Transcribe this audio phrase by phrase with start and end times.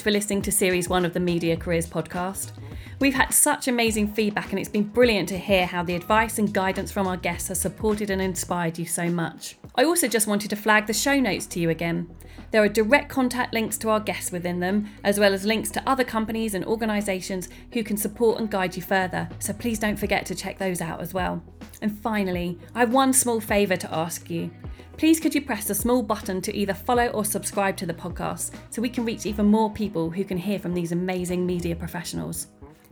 [0.00, 2.52] Much for listening to Series 1 of the Media Careers podcast.
[3.00, 6.54] We've had such amazing feedback, and it's been brilliant to hear how the advice and
[6.54, 9.58] guidance from our guests has supported and inspired you so much.
[9.74, 12.08] I also just wanted to flag the show notes to you again.
[12.50, 15.86] There are direct contact links to our guests within them, as well as links to
[15.86, 20.24] other companies and organisations who can support and guide you further, so please don't forget
[20.26, 21.42] to check those out as well.
[21.82, 24.50] And finally, I have one small favour to ask you.
[24.98, 28.52] Please could you press the small button to either follow or subscribe to the podcast
[28.68, 32.48] so we can reach even more people who can hear from these amazing media professionals.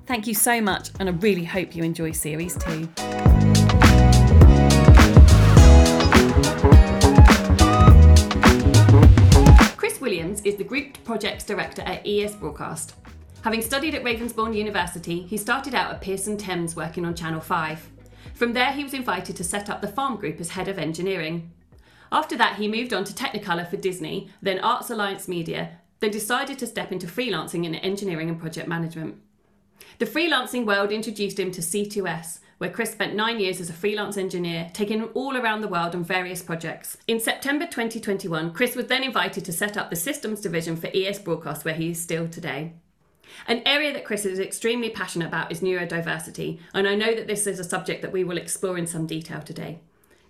[0.07, 2.89] Thank you so much, and I really hope you enjoy Series 2.
[9.77, 12.95] Chris Williams is the Group Projects Director at ES Broadcast.
[13.43, 17.98] Having studied at Ravensbourne University, he started out at Pearson Thames working on Channel 5.
[18.39, 21.51] From there, he was invited to set up the Farm Group as head of engineering.
[22.13, 26.57] After that, he moved on to Technicolor for Disney, then Arts Alliance Media, then decided
[26.61, 29.17] to step into freelancing in engineering and project management.
[29.99, 34.17] The freelancing world introduced him to C2S, where Chris spent nine years as a freelance
[34.17, 36.97] engineer, taking him all around the world on various projects.
[37.09, 41.19] In September 2021, Chris was then invited to set up the systems division for ES
[41.19, 42.75] Broadcast, where he is still today.
[43.47, 47.47] An area that Chris is extremely passionate about is neurodiversity, and I know that this
[47.47, 49.81] is a subject that we will explore in some detail today.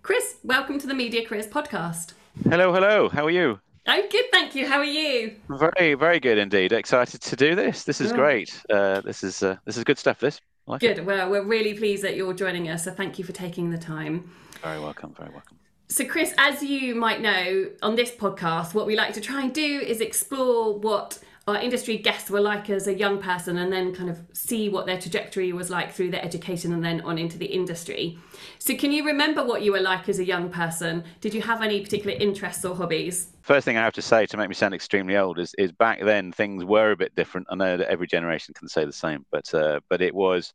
[0.02, 2.12] Chris, welcome to the Media Careers Podcast.
[2.48, 3.08] Hello, hello.
[3.08, 3.60] How are you?
[3.86, 4.66] I'm good, thank you.
[4.66, 5.36] How are you?
[5.48, 6.72] Very, very good indeed.
[6.72, 7.84] Excited to do this.
[7.84, 8.14] This is oh.
[8.14, 8.62] great.
[8.70, 10.20] Uh, this is uh, this is good stuff.
[10.20, 10.40] This.
[10.66, 10.98] Like good.
[10.98, 11.04] It.
[11.04, 12.84] Well, we're really pleased that you're joining us.
[12.84, 14.30] So thank you for taking the time.
[14.62, 15.14] Very welcome.
[15.14, 15.58] Very welcome.
[15.90, 19.54] So, Chris, as you might know, on this podcast, what we like to try and
[19.54, 23.94] do is explore what our industry guests were like as a young person and then
[23.94, 27.38] kind of see what their trajectory was like through their education and then on into
[27.38, 28.18] the industry.
[28.58, 31.04] So, can you remember what you were like as a young person?
[31.22, 33.32] Did you have any particular interests or hobbies?
[33.40, 36.02] First thing I have to say to make me sound extremely old is, is back
[36.02, 37.46] then things were a bit different.
[37.50, 40.52] I know that every generation can say the same, but uh, but it was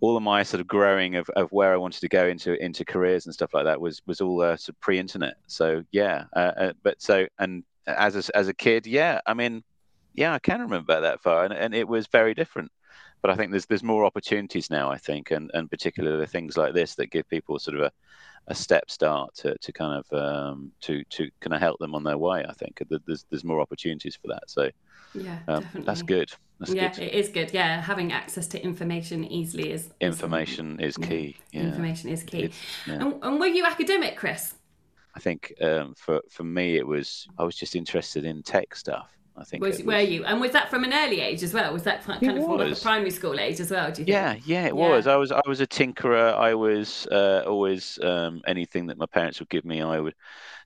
[0.00, 2.84] all of my sort of growing of, of where I wanted to go into into
[2.84, 5.34] careers and stuff like that was was all uh, sort of pre-internet.
[5.46, 9.62] So yeah, uh, uh, but so and as a, as a kid, yeah, I mean
[10.18, 12.72] yeah, I can remember that far, and, and it was very different.
[13.22, 14.90] But I think there's there's more opportunities now.
[14.90, 17.92] I think, and and particularly things like this that give people sort of a,
[18.48, 22.04] a step start to, to kind of um, to to kind of help them on
[22.04, 22.44] their way.
[22.48, 24.50] I think there's there's more opportunities for that.
[24.50, 24.70] So
[25.14, 26.30] yeah, um, that's good.
[26.58, 27.02] That's yeah, good.
[27.04, 27.52] it is good.
[27.52, 31.36] Yeah, having access to information easily is information is, is key.
[31.52, 31.62] Yeah.
[31.62, 32.50] Information is key.
[32.86, 32.94] Yeah.
[32.94, 34.54] And, and, were you academic, Chris?
[35.14, 39.08] I think um, for for me it was I was just interested in tech stuff.
[39.38, 39.62] I think.
[39.62, 40.24] Was, was, were you?
[40.24, 41.72] And was that from an early age as well?
[41.72, 43.90] Was that kind of from like a primary school age as well?
[43.92, 44.08] Do you think?
[44.08, 44.72] Yeah, yeah, it yeah.
[44.72, 45.06] was.
[45.06, 46.34] I was I was a tinkerer.
[46.34, 50.14] I was uh, always um, anything that my parents would give me, I would,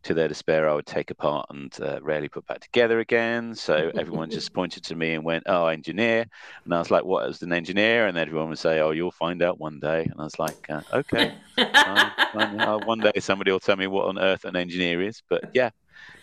[0.05, 3.55] to their despair, I would take apart and uh, rarely put back together again.
[3.55, 6.25] So everyone just pointed to me and went, "Oh, engineer,"
[6.65, 9.43] and I was like, "What is an engineer?" And everyone would say, "Oh, you'll find
[9.43, 13.77] out one day." And I was like, uh, "Okay, uh, one day somebody will tell
[13.77, 15.71] me what on earth an engineer is." But yeah,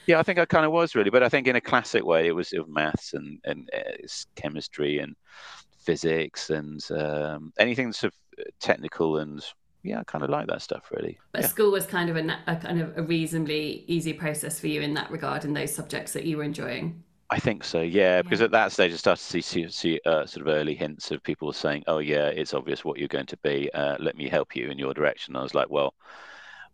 [0.09, 2.25] yeah, I think I kind of was really, but I think in a classic way,
[2.25, 5.15] it was, it was maths and and uh, chemistry and
[5.77, 9.45] physics and um, anything sort of uh, technical and
[9.83, 11.19] yeah, I kind of like that stuff really.
[11.31, 11.47] But yeah.
[11.47, 14.95] school was kind of a, a, kind of a reasonably easy process for you in
[14.95, 17.03] that regard, in those subjects that you were enjoying.
[17.29, 18.45] I think so, yeah, because yeah.
[18.45, 21.21] at that stage I started to see, see, see uh, sort of early hints of
[21.21, 23.69] people saying, "Oh yeah, it's obvious what you're going to be.
[23.75, 25.93] Uh, let me help you in your direction." I was like, "Well,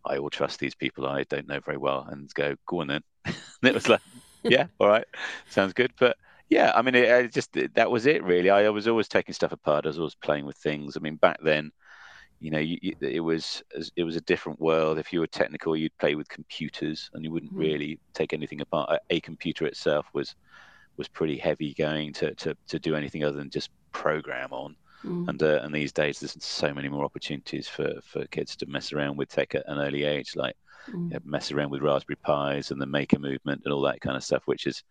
[0.06, 3.02] I will trust these people I don't know very well and go, go on then.
[3.24, 4.00] and it was like,
[4.42, 5.06] yeah, all right,
[5.50, 5.92] sounds good.
[5.98, 6.16] But
[6.48, 8.50] yeah, I mean, it, it just that was it really.
[8.50, 9.84] I, I, was always taking stuff apart.
[9.84, 10.96] I was always playing with things.
[10.96, 11.72] I mean, back then,
[12.40, 13.62] you know, you, you, it was
[13.96, 14.98] it was a different world.
[14.98, 17.58] If you were technical, you'd play with computers, and you wouldn't mm.
[17.58, 18.90] really take anything apart.
[18.90, 20.36] A, a computer itself was
[20.96, 24.76] was pretty heavy going to, to to do anything other than just program on.
[25.06, 25.28] Mm.
[25.28, 28.92] And uh, and these days, there's so many more opportunities for, for kids to mess
[28.92, 30.56] around with tech at an early age, like
[30.88, 31.08] mm.
[31.08, 34.16] you know, mess around with Raspberry Pis and the Maker movement and all that kind
[34.16, 34.82] of stuff, which is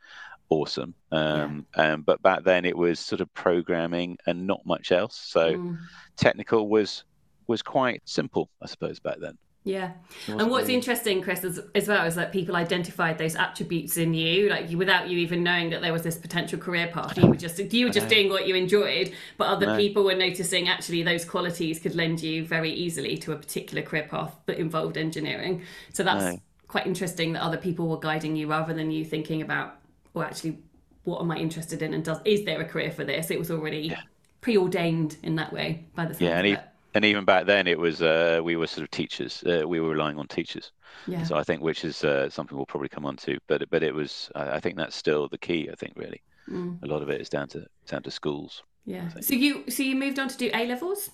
[0.49, 0.93] awesome.
[1.11, 1.93] Um, yeah.
[1.93, 5.15] um, but back then, it was sort of programming and not much else.
[5.17, 5.77] So mm.
[6.15, 7.03] technical was
[7.47, 9.37] was quite simple, I suppose, back then.
[9.65, 9.93] Yeah.
[10.27, 10.75] And what's really...
[10.75, 14.77] interesting, Chris, as, as, well, is that people identified those attributes in you, like you,
[14.77, 17.17] without you even knowing that there was this potential career path.
[17.17, 20.69] You were just you were just doing what you enjoyed, but other people were noticing
[20.69, 24.97] actually those qualities could lend you very easily to a particular career path that involved
[24.97, 25.63] engineering.
[25.93, 29.79] So that's quite interesting that other people were guiding you rather than you thinking about,
[30.13, 30.59] well, actually,
[31.05, 33.31] what am I interested in, and does is there a career for this?
[33.31, 34.01] It was already yeah.
[34.41, 36.59] preordained in that way by the yeah, and
[36.95, 39.43] and even back then, it was uh, we were sort of teachers.
[39.43, 40.71] Uh, we were relying on teachers.
[41.07, 41.23] Yeah.
[41.23, 43.93] So I think, which is uh, something we'll probably come on to, but but it
[43.93, 44.31] was.
[44.33, 45.69] I think that's still the key.
[45.71, 46.81] I think really, Mm.
[46.83, 48.63] a lot of it is down to down to schools.
[48.85, 49.09] Yeah.
[49.21, 51.09] So you so you moved on to do A levels?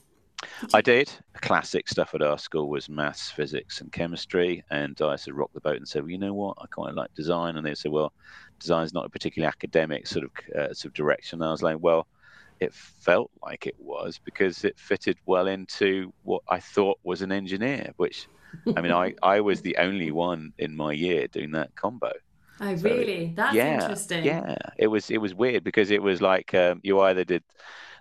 [0.74, 1.12] I did.
[1.42, 4.64] Classic stuff at our school was maths, physics, and chemistry.
[4.72, 6.58] And I sort of rocked the boat and said, well, you know what?
[6.60, 7.58] I quite like design.
[7.58, 8.12] And they said, well,
[8.60, 11.42] design's not a particularly academic sort of uh, sort of direction.
[11.42, 12.08] And I was like, well,
[12.62, 17.32] it felt like it was because it fitted well into what I thought was an
[17.34, 17.92] engineer.
[17.98, 18.28] Which,
[18.76, 22.14] I mean, I I was the only one in my year doing that combo.
[22.62, 23.34] Oh, So, really?
[23.36, 24.16] That's yeah, interesting.
[24.22, 27.44] Yeah, it was it was weird because it was like um, you either did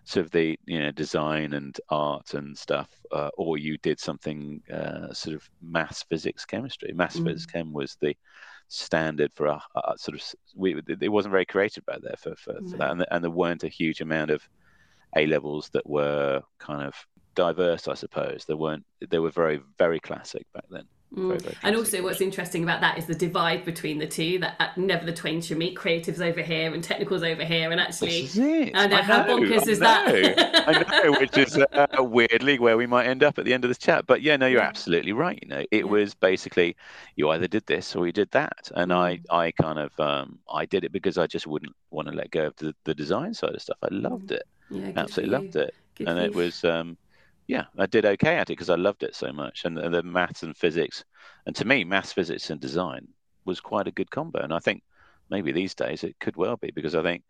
[0.04, 4.62] sort of the you know design and art and stuff, uh, or you did something
[4.72, 6.92] uh, sort of mass physics, chemistry.
[6.94, 7.20] Mass Mm.
[7.20, 8.14] physics, chem was the
[8.70, 10.24] standard for a, a sort of
[10.54, 10.80] we.
[10.88, 13.68] It wasn't very creative back there for for, for that, and, and there weren't a
[13.68, 14.48] huge amount of
[15.16, 16.94] A levels that were kind of
[17.34, 18.44] diverse, I suppose.
[18.46, 18.84] There weren't.
[19.10, 20.84] They were very very classic back then.
[21.14, 21.54] Mm.
[21.64, 24.38] And also, what's interesting about that is the divide between the two.
[24.38, 25.76] That uh, never the twain shall meet.
[25.76, 28.76] Creatives over here and technicals over here, and actually, is it.
[28.76, 30.64] I know, how bonkers I is that?
[30.68, 33.70] I know, which is uh, weirdly where we might end up at the end of
[33.70, 34.06] this chat.
[34.06, 35.38] But yeah, no, you're absolutely right.
[35.42, 35.90] You know, it Yeah.
[35.90, 36.76] was basically
[37.16, 39.22] you either did this or you did that, and I, Mm.
[39.30, 42.46] I kind of, um, I did it because I just wouldn't want to let go
[42.46, 43.78] of the, the design side of stuff.
[43.82, 46.96] I loved it, yeah, absolutely loved it, Good and it was, um,
[47.50, 50.04] yeah, I did okay at it because I loved it so much, and, and the
[50.04, 51.04] maths and physics,
[51.46, 53.08] and to me, maths, physics, and design
[53.44, 54.84] was quite a good combo, and I think
[55.30, 57.24] maybe these days it could well be because I think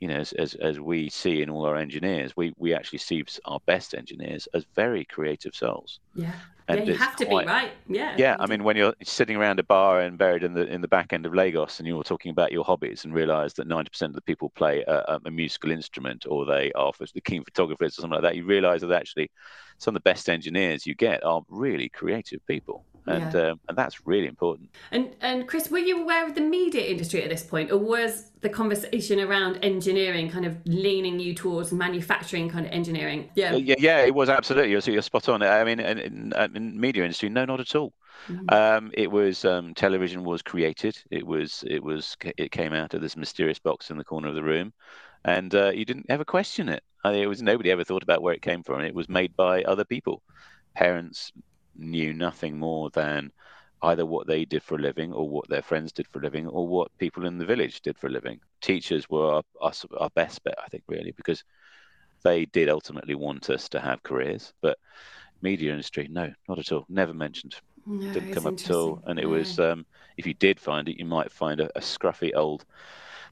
[0.00, 3.24] you know, as, as, as we see in all our engineers, we, we actually see
[3.44, 6.00] our best engineers as very creative souls.
[6.16, 6.34] Yeah,
[6.72, 7.72] And yeah, you have to quite- be right.
[7.88, 10.80] Yeah, Yeah, I mean, when you're sitting around a bar and buried in the in
[10.80, 14.10] the back end of Lagos, and you're talking about your hobbies, and realise that 90%
[14.10, 18.02] of the people play a, a musical instrument, or they are the keen photographers, or
[18.02, 19.30] something like that, you realise that actually
[19.78, 24.06] some of the best engineers you get are really creative people, and um, and that's
[24.06, 24.70] really important.
[24.90, 28.30] And and Chris, were you aware of the media industry at this point, or was
[28.40, 33.30] the conversation around engineering kind of leaning you towards manufacturing kind of engineering?
[33.34, 33.54] Yeah.
[33.54, 34.70] Uh, Yeah, yeah, it was absolutely.
[34.70, 35.42] You're, you're spot on.
[35.42, 37.92] I mean, in, in, uh, in media industry, no, not at all.
[38.28, 38.52] Mhm.
[38.52, 40.96] Um, it was um, television was created.
[41.10, 44.34] It was it was it came out of this mysterious box in the corner of
[44.34, 44.72] the room,
[45.24, 46.82] and uh, you didn't ever question it.
[47.04, 48.80] I mean, it was nobody ever thought about where it came from.
[48.80, 50.22] It was made by other people.
[50.74, 51.32] Parents
[51.76, 53.32] knew nothing more than
[53.82, 56.46] either what they did for a living, or what their friends did for a living,
[56.46, 58.40] or what people in the village did for a living.
[58.60, 61.42] Teachers were our, our, our best bet, I think, really, because
[62.24, 64.78] they did ultimately want us to have careers, but
[65.42, 66.84] media industry, no, not at all.
[66.88, 67.56] Never mentioned.
[67.86, 69.00] No, Didn't come up at all.
[69.06, 69.30] And it No.
[69.30, 69.86] was, um,
[70.16, 72.64] if you did find it, you might find a, a scruffy old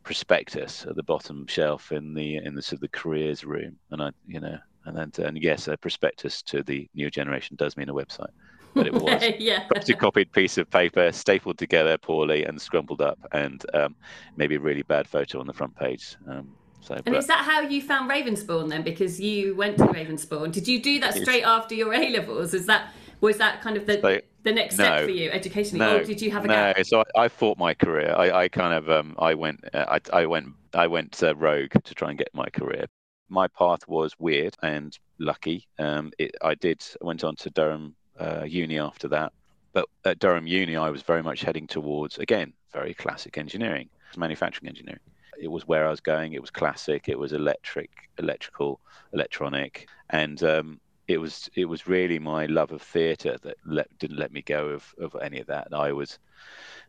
[0.05, 3.79] prospectus at the bottom shelf in the in the sort of the careers room.
[3.91, 7.77] And I, you know, and then and yes, a prospectus to the new generation does
[7.77, 8.31] mean a website,
[8.75, 9.67] but it was yeah.
[9.69, 13.95] photocopied piece of paper stapled together poorly and scrumpled up, and um,
[14.37, 16.17] maybe a really bad photo on the front page.
[16.29, 16.49] Um,
[16.81, 18.83] so, And but- is that how you found Ravensbourne then?
[18.83, 20.51] Because you went to Ravensbourne.
[20.53, 22.55] Did you do that straight after your A levels?
[22.55, 22.91] Is that
[23.21, 26.23] was that kind of the So- the next step for you educationally, No, or did
[26.23, 26.87] you have a no, gap?
[26.87, 28.15] so I, I fought my career.
[28.17, 31.73] I, I kind of um, I went uh, I, I went I went uh, rogue
[31.85, 32.87] to try and get my career.
[33.31, 35.67] My path was weird and lucky.
[35.79, 39.33] Um, it, I did went on to Durham uh, Uni after that,
[39.73, 44.69] but at Durham Uni I was very much heading towards again very classic engineering, manufacturing
[44.69, 45.01] engineering.
[45.41, 46.35] It was where I was going.
[46.35, 47.09] It was classic.
[47.09, 48.81] It was electric, electrical,
[49.13, 54.19] electronic, and um, it was it was really my love of theatre that let, didn't
[54.19, 55.69] let me go of, of any of that.
[55.73, 56.19] I was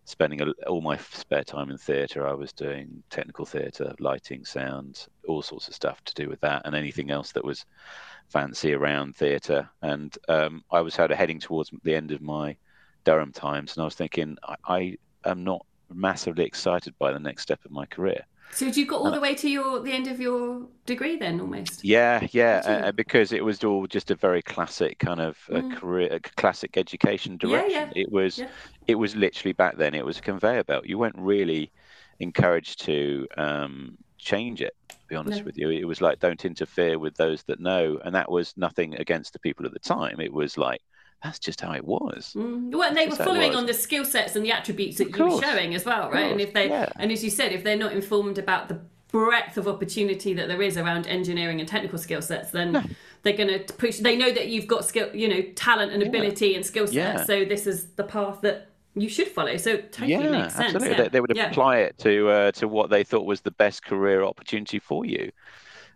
[0.05, 2.27] spending a, all my spare time in theatre.
[2.27, 6.61] I was doing technical theatre, lighting, sound, all sorts of stuff to do with that,
[6.65, 7.65] and anything else that was
[8.29, 9.67] fancy around theatre.
[9.81, 12.55] And um, I was sort of heading towards the end of my
[13.03, 17.41] Durham times, and I was thinking I, I am not massively excited by the next
[17.41, 18.23] step of my career.
[18.51, 21.83] So you got all the way to your the end of your degree then, almost.
[21.83, 25.69] Yeah, yeah, uh, because it was all just a very classic kind of uh, Mm.
[25.69, 27.89] career, a classic education Yeah, direction.
[27.89, 28.51] yeah, It was, yeah.
[28.87, 29.95] it was literally back then.
[29.95, 30.85] It was a conveyor belt.
[30.85, 31.71] You weren't really
[32.19, 34.73] encouraged to um, change it.
[34.89, 35.45] To be honest No.
[35.45, 38.95] with you, it was like don't interfere with those that know, and that was nothing
[38.95, 40.19] against the people at the time.
[40.21, 40.81] It was like
[41.23, 42.33] that's just how it was.
[42.35, 42.71] Mm.
[42.71, 44.97] Well, and they were Just how it following on the skill sets and the attributes
[44.97, 46.31] that you were showing as well, right?
[46.31, 46.91] And if they, yeah.
[46.95, 50.61] and as you said, if they're not informed about the breadth of opportunity that there
[50.61, 53.97] is around engineering and technical skill sets, then they're going to push.
[53.97, 56.07] They know that you've got skill, you know, talent and Yeah.
[56.09, 56.95] ability and skill sets.
[56.95, 57.23] Yeah.
[57.23, 59.57] So this is the path that you should follow.
[59.57, 60.75] So totally yeah, makes sense.
[60.75, 60.89] absolutely.
[60.89, 61.03] Yeah.
[61.03, 64.23] They, they would apply it to uh, to what they thought was the best career
[64.23, 65.31] opportunity for you.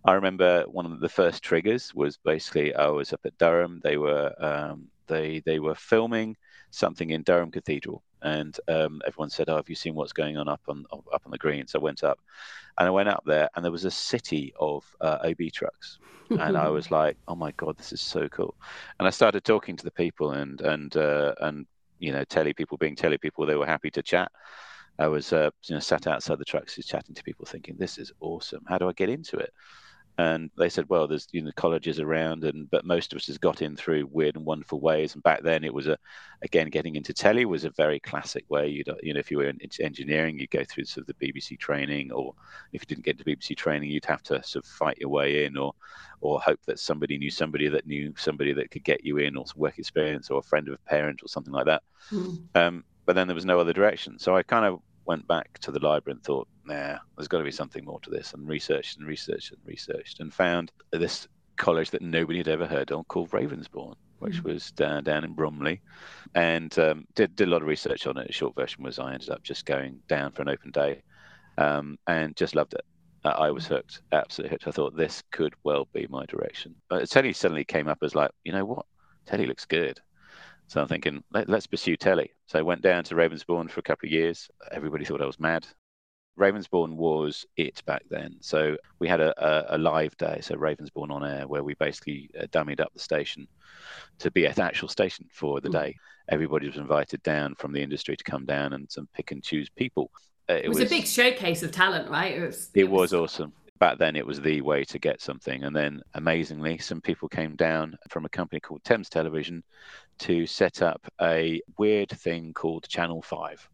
[0.06, 3.82] I remember one of the first triggers was basically I was up at Durham.
[3.84, 6.36] They were um, they they were filming
[6.72, 10.48] something in Durham Cathedral, and um, everyone said, "Oh, have you seen what's going on
[10.50, 12.20] up on up on the green?" So I went up,
[12.78, 16.00] and I went up there, and there was a city of uh, OB trucks,
[16.38, 18.56] and I was like, "Oh my god, this is so cool!"
[19.00, 21.66] And I started talking to the people, and and uh, and
[22.00, 24.32] you know, telly people being telly people, they were happy to chat.
[25.00, 27.98] I was uh, you know sat outside the trucks, just chatting to people, thinking, "This
[27.98, 28.64] is awesome.
[28.68, 29.52] How do I get into it?"
[30.18, 33.38] And they said, well, there's you know colleges around, and but most of us has
[33.38, 35.14] got in through weird and wonderful ways.
[35.14, 35.98] And back then, it was a
[36.42, 38.68] again getting into telly was a very classic way.
[38.70, 41.60] You you know if you were into engineering, you'd go through sort of the BBC
[41.60, 42.34] training, or
[42.72, 45.44] if you didn't get into BBC training, you'd have to sort of fight your way
[45.44, 45.74] in, or
[46.22, 49.44] or hope that somebody knew somebody that knew somebody that could get you in, or
[49.58, 51.84] work experience, or a friend of a parent, or something like that.
[52.12, 52.42] Mm.
[52.56, 55.72] Um, but then there was no other direction, so I kind of went back to
[55.72, 58.98] the library and thought, nah, there's got to be something more to this, and researched
[58.98, 63.32] and researched and researched, and found this college that nobody had ever heard of called
[63.32, 64.50] Ravensbourne, which mm-hmm.
[64.50, 65.82] was down down in Bromley,
[66.34, 68.30] and um, did did a lot of research on it.
[68.30, 71.02] A short version was I ended up just going down for an open day,
[71.58, 72.86] um, and just loved it.
[73.24, 74.68] Uh, I was hooked, absolutely hooked.
[74.68, 76.76] I thought this could well be my direction.
[76.90, 78.86] But Telly suddenly came up as like, you know what,
[79.26, 80.00] Teddy looks good.
[80.68, 82.32] So I'm thinking, Let, us pursue telly.
[82.48, 84.50] So I went down to Ravensbourne for a couple of years.
[84.72, 85.66] Everybody thought I was mad.
[86.38, 88.36] Ravensbourne was it back then.
[88.42, 92.30] So we had a, a, a live day, so Ravensbourne on air, where we basically
[92.38, 93.48] uh, dummied up the station
[94.20, 95.74] to be an actual station for the mm.
[95.74, 95.96] day.
[96.28, 99.70] Everybody was invited down from the industry to come down and some pick and choose
[99.70, 100.12] people.
[100.50, 102.36] Uh, it, it was, was, a big showcase of talent, right?
[102.36, 105.22] It was, it, it was, was awesome back then it was the way to get
[105.22, 105.64] something.
[105.64, 109.64] And then amazingly, some people came down from a company called Thames Television
[110.20, 113.70] to set up a weird thing called Channel 5.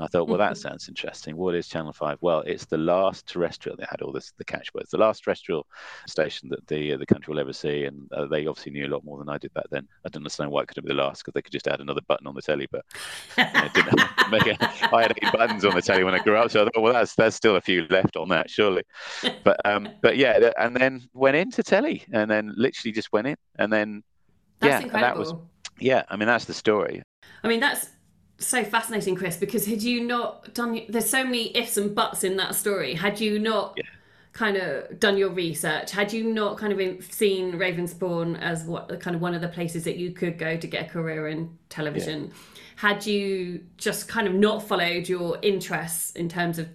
[0.00, 1.36] I thought, well, that sounds interesting.
[1.36, 2.18] What is Channel Five?
[2.20, 3.76] Well, it's the last terrestrial.
[3.76, 4.90] They had all this the catchwords.
[4.90, 5.66] The last terrestrial
[6.06, 8.92] station that the uh, the country will ever see, and uh, they obviously knew a
[8.92, 9.86] lot more than I did back then.
[10.04, 12.00] I don't understand why it couldn't be the last because they could just add another
[12.08, 12.68] button on the telly.
[12.70, 12.84] But
[13.36, 13.48] you know,
[14.92, 16.92] I had eight buttons on the telly when I grew up, so I thought, well,
[16.92, 18.82] that's there's still a few left on that, surely.
[19.44, 23.36] But um, but yeah, and then went into telly, and then literally just went in,
[23.58, 24.02] and then
[24.60, 25.34] that's yeah, that was
[25.78, 26.02] yeah.
[26.08, 27.02] I mean, that's the story.
[27.42, 27.88] I mean, that's
[28.40, 32.36] so fascinating, Chris, because had you not done, there's so many ifs and buts in
[32.38, 32.94] that story.
[32.94, 33.84] Had you not yeah.
[34.32, 39.14] kind of done your research, had you not kind of seen Ravensbourne as what kind
[39.14, 42.26] of one of the places that you could go to get a career in television,
[42.26, 42.32] yeah.
[42.76, 46.68] had you just kind of not followed your interests in terms of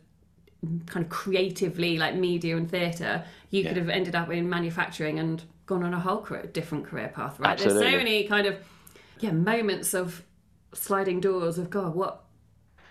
[0.86, 3.70] kind of creatively like media and theatre, you yeah.
[3.70, 7.40] could have ended up in manufacturing and gone on a whole career, different career path,
[7.40, 7.52] right?
[7.52, 7.82] Absolutely.
[7.82, 8.58] There's so many kind of
[9.20, 10.22] yeah moments of
[10.76, 12.26] sliding doors of God, what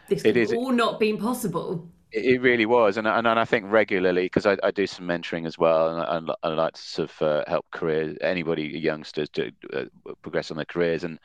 [0.08, 1.90] this could all not been possible.
[2.16, 5.46] It really was, and and, and I think regularly because I, I do some mentoring
[5.46, 9.50] as well, and I, I like to sort of uh, help careers anybody youngsters to
[9.72, 9.86] uh,
[10.22, 11.18] progress on their careers, and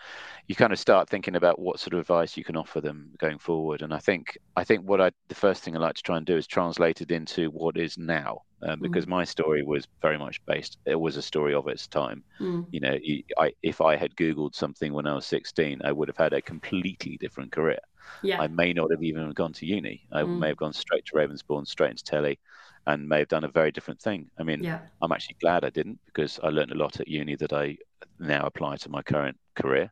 [0.48, 3.38] you kind of start thinking about what sort of advice you can offer them going
[3.38, 3.84] forward.
[3.84, 6.26] And I think I think what I the first thing I like to try and
[6.26, 9.10] do is translate it into what is now, um, because mm.
[9.10, 10.78] my story was very much based.
[10.86, 12.24] It was a story of its time.
[12.40, 12.66] Mm.
[12.72, 12.98] You know,
[13.38, 16.42] I, if I had Googled something when I was 16, I would have had a
[16.42, 17.80] completely different career.
[18.22, 18.42] Yeah.
[18.42, 20.06] I may not have even gone to uni.
[20.12, 20.40] I mm.
[20.40, 22.40] may have gone straight to Ravensbourne, straight into telly,
[22.88, 24.30] and may have done a very different thing.
[24.40, 24.80] I mean, yeah.
[25.02, 27.78] I'm actually glad I didn't because I learned a lot at uni that I
[28.20, 29.92] now apply to my current career.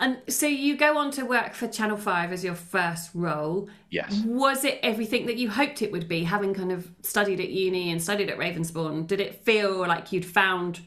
[0.00, 3.68] And so you go on to work for Channel 5 as your first role.
[3.90, 4.22] Yes.
[4.24, 7.92] Was it everything that you hoped it would be, having kind of studied at uni
[7.92, 9.06] and studied at Ravensbourne?
[9.06, 10.80] Did it feel like you'd found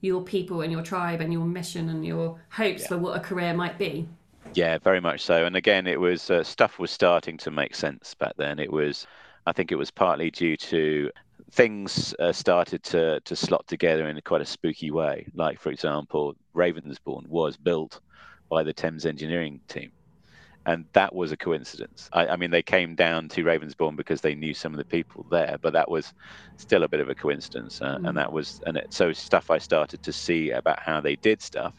[0.00, 2.88] your people and your tribe and your mission and your hopes yeah.
[2.88, 4.08] for what a career might be?
[4.54, 5.44] Yeah, very much so.
[5.44, 8.58] And again, it was uh, stuff was starting to make sense back then.
[8.58, 9.06] It was,
[9.44, 11.10] I think, it was partly due to
[11.50, 15.26] things uh, started to to slot together in quite a spooky way.
[15.34, 18.00] Like, for example, Ravensbourne was built
[18.48, 19.92] by the Thames engineering team.
[20.66, 22.10] And that was a coincidence.
[22.12, 25.24] I, I, mean, they came down to Ravensbourne because they knew some of the people
[25.30, 26.12] there, but that was
[26.58, 27.80] still a bit of a coincidence.
[27.80, 28.06] Uh, mm.
[28.06, 31.40] And that was, and it, so stuff I started to see about how they did
[31.40, 31.72] stuff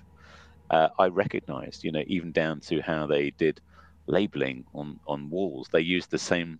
[0.70, 3.62] uh, I recognized, you know, even down to how they did
[4.08, 5.68] labeling on, on walls.
[5.72, 6.60] They used the same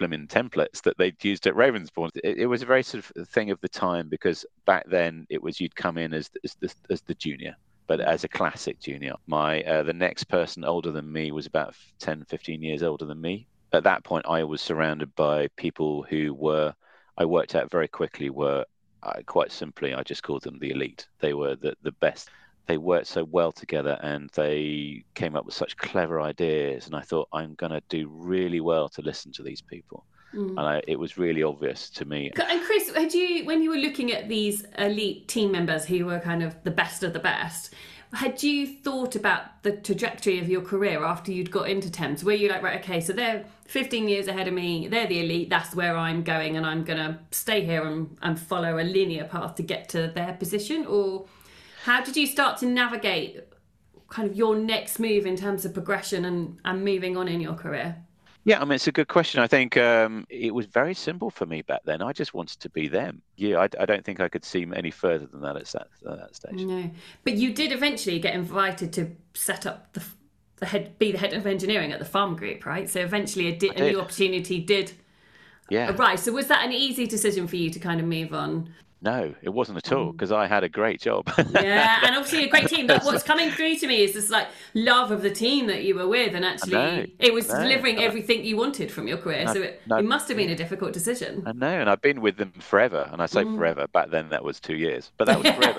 [0.00, 2.10] blimmin' templates that they'd used at Ravensbourne.
[2.24, 5.42] It, it, was a very sort of thing of the time because back then it
[5.42, 7.54] was you'd come in as, as, the, as the junior,
[7.86, 9.14] but as a classic junior.
[9.26, 13.20] My uh, The next person older than me was about 10, 15 years older than
[13.20, 13.46] me.
[13.72, 16.74] At that point, I was surrounded by people who were,
[17.18, 18.64] I worked out very quickly, were
[19.02, 21.06] uh, quite simply, I just called them the elite.
[21.20, 22.30] They were the, the best
[22.66, 26.86] they worked so well together and they came up with such clever ideas.
[26.86, 30.04] And I thought, I'm going to do really well to listen to these people.
[30.34, 30.50] Mm.
[30.50, 32.30] And I, it was really obvious to me.
[32.36, 36.20] And Chris, had you, when you were looking at these elite team members who were
[36.20, 37.74] kind of the best of the best,
[38.12, 42.24] had you thought about the trajectory of your career after you'd got into Thames?
[42.24, 45.48] Were you like, right, okay, so they're 15 years ahead of me, they're the elite,
[45.48, 49.24] that's where I'm going, and I'm going to stay here and, and follow a linear
[49.24, 50.86] path to get to their position?
[50.86, 51.26] Or
[51.84, 53.40] how did you start to navigate
[54.08, 57.54] kind of your next move in terms of progression and, and moving on in your
[57.54, 57.96] career?
[58.44, 59.40] Yeah, I mean, it's a good question.
[59.40, 62.00] I think um, it was very simple for me back then.
[62.00, 63.20] I just wanted to be them.
[63.36, 66.18] Yeah, I, I don't think I could see any further than that at that, at
[66.18, 66.54] that stage.
[66.54, 66.90] No,
[67.22, 70.02] but you did eventually get invited to set up the,
[70.56, 72.88] the head, be the head of engineering at the farm group, right?
[72.88, 74.92] So eventually, a, di- a new opportunity did
[75.68, 75.94] yeah.
[75.94, 76.22] arise.
[76.22, 78.70] So was that an easy decision for you to kind of move on?
[79.02, 80.36] No, it wasn't at all because mm.
[80.36, 81.32] I had a great job.
[81.54, 82.86] yeah, and obviously a great team.
[82.86, 85.94] But what's coming through to me is this like love of the team that you
[85.94, 89.46] were with, and actually it was delivering everything you wanted from your career.
[89.48, 91.42] so it, it, must have been a difficult decision.
[91.46, 93.56] I know, and I've been with them forever, and I say mm.
[93.56, 93.86] forever.
[93.88, 95.78] Back then, that was two years, but that was forever.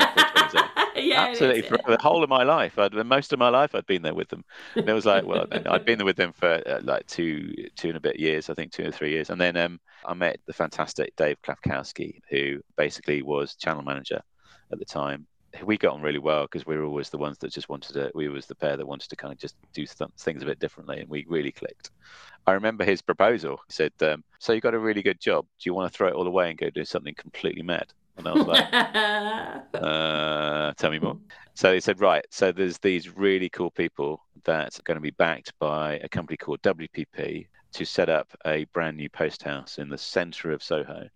[0.96, 2.80] yeah, absolutely for the whole of my life.
[2.80, 4.44] I'd most of my life I'd been there with them.
[4.76, 7.90] And it was like, well, I'd been there with them for uh, like two two
[7.90, 10.40] and a bit years, I think two or three years, and then um, I met
[10.46, 14.22] the fantastic Dave Klafkowski, who basically was channel manager
[14.72, 15.28] at the time.
[15.64, 18.12] We got on really well because we were always the ones that just wanted to.
[18.16, 20.60] We was the pair that wanted to kind of just do th- things a bit
[20.60, 21.92] differently, and we really clicked.
[22.48, 23.58] I remember his proposal.
[23.68, 25.46] He said, um, "So you got a really good job.
[25.60, 28.28] Do you want to throw it all away and go do something completely mad?" And
[28.28, 31.18] I was like, uh, tell me more.
[31.54, 35.12] So he said, right, so there's these really cool people that are going to be
[35.12, 39.90] backed by a company called WPP to set up a brand new post house in
[39.90, 41.10] the center of Soho.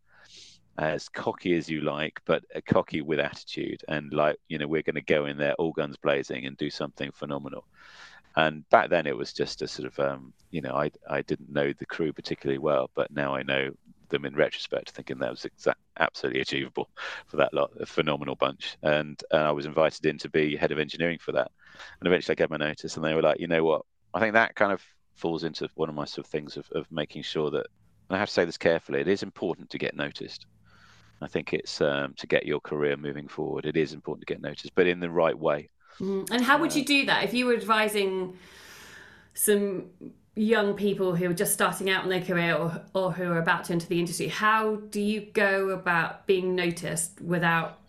[0.77, 3.81] As cocky as you like, but cocky with attitude.
[3.88, 6.69] And like, you know, we're going to go in there all guns blazing and do
[6.69, 7.65] something phenomenal.
[8.35, 11.50] And back then it was just a sort of, um, you know, I, I didn't
[11.50, 13.69] know the crew particularly well, but now I know
[14.09, 16.89] them in retrospect, thinking that was exact, absolutely achievable
[17.25, 18.75] for that lot, a phenomenal bunch.
[18.83, 21.51] And, I was invited in to be head of engineering for that.
[22.01, 23.83] And eventually I gave my notice, and they were like, you know what?
[24.13, 24.83] I think that kind of
[25.15, 27.67] falls into one of my sort of things of, of making sure that,
[28.09, 30.45] and I have to say this carefully, it is important to get noticed.
[31.21, 33.65] I think it's um, to get your career moving forward.
[33.65, 35.69] It is important to get noticed, but in the right way.
[35.99, 36.29] Mm.
[36.29, 38.37] And how would you do that if you were advising
[39.33, 39.85] some
[40.35, 43.65] young people who are just starting out in their career or, or who are about
[43.65, 47.79] to enter the industry, how do you go about being noticed without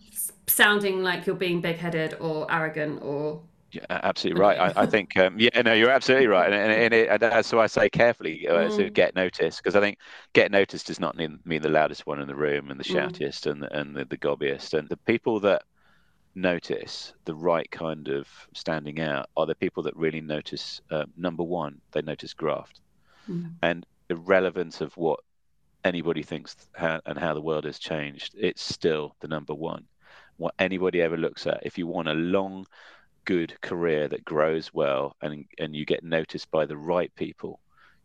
[0.47, 4.57] sounding like you're being big headed or arrogant or yeah, absolutely right.
[4.57, 7.59] I, I think, um, yeah, no, you're absolutely right, and, and, and, it, and so
[7.59, 8.77] I say carefully uh, mm.
[8.77, 9.97] to get noticed because I think
[10.33, 12.95] get noticed does not mean, mean the loudest one in the room and the mm.
[12.95, 13.51] shoutiest mm.
[13.51, 15.63] and the, and the, the gobbiest, and the people that
[16.37, 21.41] notice the right kind of standing out are the people that really notice uh, number
[21.41, 22.79] one they notice graft
[23.27, 23.51] mm.
[23.63, 25.19] and relevance of what
[25.83, 29.83] anybody thinks how, and how the world has changed it's still the number one
[30.37, 32.63] what anybody ever looks at if you want a long
[33.27, 37.59] good career that grows well and and you get noticed by the right people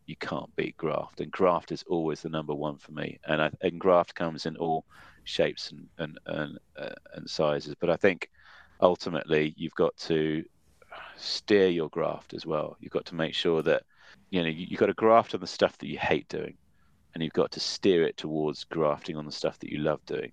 [0.06, 3.50] you can't beat graft and graft is always the number one for me and I,
[3.62, 4.84] and graft comes in all
[5.24, 7.74] shapes and and and, uh, and sizes.
[7.78, 8.30] But I think
[8.80, 10.44] ultimately you've got to
[11.16, 12.76] steer your graft as well.
[12.80, 13.84] You've got to make sure that
[14.30, 16.56] you know you, you've got to graft on the stuff that you hate doing,
[17.14, 20.32] and you've got to steer it towards grafting on the stuff that you love doing.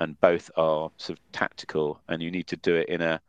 [0.00, 3.20] And both are sort of tactical, and you need to do it in a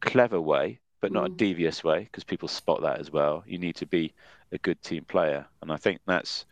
[0.00, 1.32] clever way, but not mm.
[1.32, 3.42] a devious way, because people spot that as well.
[3.46, 4.12] You need to be
[4.52, 6.44] a good team player, and I think that's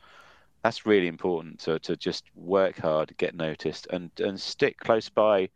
[0.62, 5.48] that's really important to, to just work hard, get noticed, and, and stick close by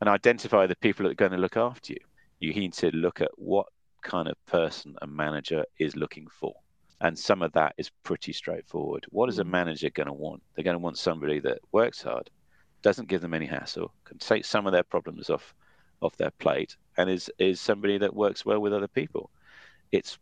[0.00, 2.00] and identify the people that are going to look after you.
[2.40, 3.66] You need to look at what
[4.02, 6.54] kind of person a manager is looking for.
[7.00, 9.06] And some of that is pretty straightforward.
[9.10, 9.50] What is a mm.
[9.50, 10.42] manager going to want?
[10.54, 12.28] They're going to want somebody that works hard,
[12.82, 15.54] doesn't give them any hassle, can take some of their problems off
[16.00, 19.30] off their plate, and is is somebody that works well with other people.
[19.92, 20.18] It's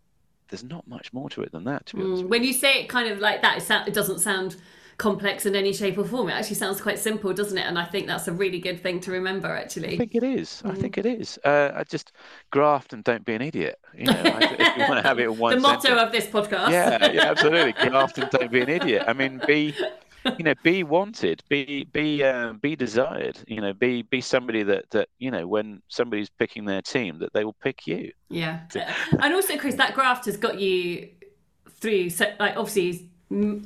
[0.48, 1.86] there's not much more to it than that.
[1.86, 2.24] To be honest.
[2.24, 4.56] Mm, when you say it kind of like that, it, it doesn't sound
[4.98, 6.28] complex in any shape or form.
[6.28, 7.66] It actually sounds quite simple, doesn't it?
[7.66, 9.48] And I think that's a really good thing to remember.
[9.48, 10.62] Actually, I think it is.
[10.64, 10.70] Mm.
[10.70, 11.38] I think it is.
[11.44, 12.12] Uh, I just
[12.50, 13.78] graft and don't be an idiot.
[13.96, 15.54] You know, if you want to have it in one.
[15.54, 16.02] the motto sentence.
[16.02, 16.70] of this podcast.
[16.70, 17.72] Yeah, yeah, absolutely.
[17.72, 19.04] graft and don't be an idiot.
[19.06, 19.74] I mean, be
[20.38, 24.88] you know be wanted be be um, be desired you know be be somebody that
[24.90, 28.12] that you know when somebody's picking their team that they will pick you.
[28.28, 28.60] Yeah.
[29.20, 31.08] And also chris that graft has got you
[31.80, 33.10] through so like obviously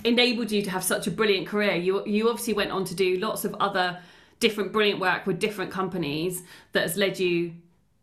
[0.04, 1.74] enabled you to have such a brilliant career.
[1.74, 3.98] You you obviously went on to do lots of other
[4.38, 6.42] different brilliant work with different companies
[6.72, 7.54] that has led you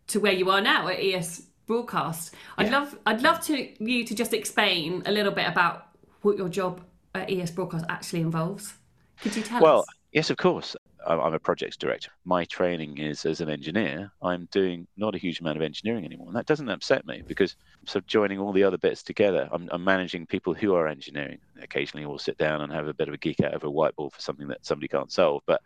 [0.07, 2.33] to where you are now at es broadcast.
[2.57, 5.87] I'd love i'd love to you to just explain a little bit about
[6.21, 6.81] what your job
[7.15, 8.73] ES Broadcast actually involves.
[9.21, 9.85] Could you tell well, us?
[9.87, 10.75] Well, yes, of course.
[11.05, 12.11] I'm a projects director.
[12.23, 14.09] My training is as an engineer.
[14.21, 16.27] I'm doing not a huge amount of engineering anymore.
[16.27, 17.57] And that doesn't upset me because
[17.93, 19.49] of joining all the other bits together.
[19.51, 21.39] I'm, I'm managing people who are engineering.
[21.61, 24.13] Occasionally we'll sit down and have a bit of a geek out over a whiteboard
[24.13, 25.41] for something that somebody can't solve.
[25.45, 25.61] But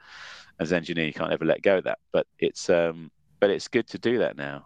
[0.60, 2.00] as an engineer, you can't ever let go of that.
[2.12, 4.66] But it's um, but it's good to do that now.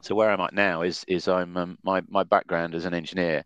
[0.00, 3.44] So where I'm at now is is I'm um, my my background as an engineer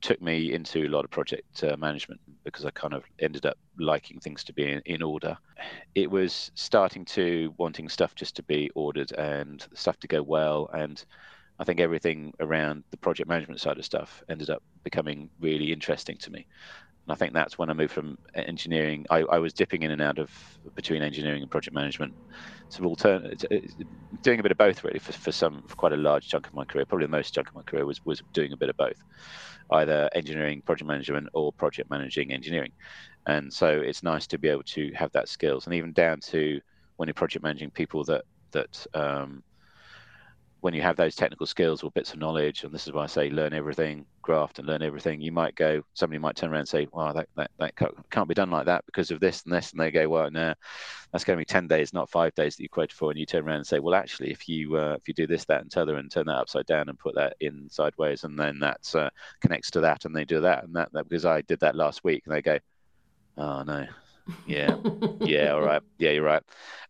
[0.00, 3.56] took me into a lot of project uh, management because I kind of ended up
[3.78, 5.36] liking things to be in, in, order.
[5.94, 10.68] It was starting to wanting stuff just to be ordered and stuff to go well.
[10.72, 11.02] And
[11.58, 16.18] I think everything around the project management side of stuff ended up becoming really interesting
[16.18, 16.46] to me.
[17.06, 19.04] And I think that's when I moved from engineering.
[19.10, 20.30] I, I was dipping in and out of
[20.74, 22.14] between engineering and project management,
[22.70, 23.44] sort of alternate,
[24.22, 26.54] doing a bit of both really for, for some for quite a large chunk of
[26.54, 26.86] my career.
[26.86, 28.96] Probably the most chunk of my career was was doing a bit of both,
[29.72, 32.72] either engineering, project management, or project managing engineering.
[33.26, 36.58] And so it's nice to be able to have that skills, and even down to
[36.96, 39.42] when you're project managing people that that um,
[40.64, 43.06] when you have those technical skills or bits of knowledge, and this is why I
[43.06, 46.68] say learn everything, graft and learn everything, you might go, somebody might turn around and
[46.68, 47.74] say, well, that, that, that
[48.10, 49.72] can't be done like that because of this and this.
[49.72, 50.54] And they go, well, no,
[51.12, 53.10] that's going to be 10 days, not five days that you quoted for.
[53.10, 55.44] And you turn around and say, well, actually, if you uh, if you do this,
[55.44, 58.58] that, and t'other and turn that upside down and put that in sideways, and then
[58.60, 59.10] that uh,
[59.42, 62.04] connects to that, and they do that, and that, that because I did that last
[62.04, 62.58] week, and they go,
[63.36, 63.86] oh, no,
[64.46, 64.76] yeah
[65.20, 66.42] yeah all right yeah you're right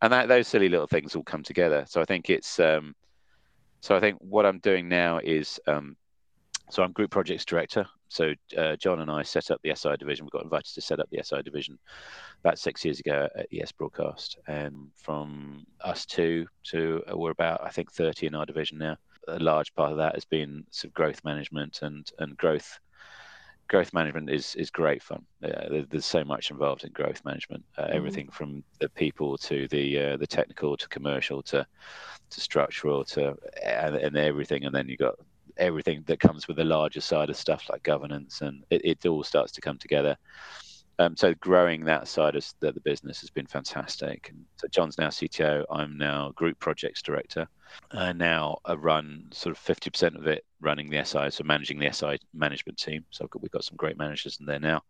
[0.02, 2.94] and that those silly little things all come together so i think it's um
[3.84, 5.94] so I think what I'm doing now is, um,
[6.70, 7.86] so I'm group projects director.
[8.08, 10.24] So uh, John and I set up the SI division.
[10.24, 11.78] We got invited to set up the SI division
[12.42, 17.60] about six years ago at ES Broadcast, and from us two to uh, we're about
[17.62, 18.96] I think 30 in our division now.
[19.28, 22.78] A large part of that has been sort of growth management and and growth
[23.68, 25.24] growth management is is great fun.
[25.40, 27.64] There's so much involved in growth management.
[27.76, 27.96] Uh, mm-hmm.
[27.96, 31.66] Everything from the people to the uh, the technical to commercial to
[32.30, 35.14] to structural to and, and, everything, and then you've got
[35.56, 39.22] everything that comes with the larger side of stuff like governance, and it, it all
[39.22, 40.16] starts to come together.
[40.98, 44.28] Um, so growing that side of the, the, business has been fantastic.
[44.30, 45.64] And so John's now CTO.
[45.68, 47.48] I'm now group projects director.
[47.90, 51.92] And now I run sort of 50% of it running the SI, so managing the
[51.92, 53.04] SI management team.
[53.10, 54.82] So got, we've got some great managers in there now.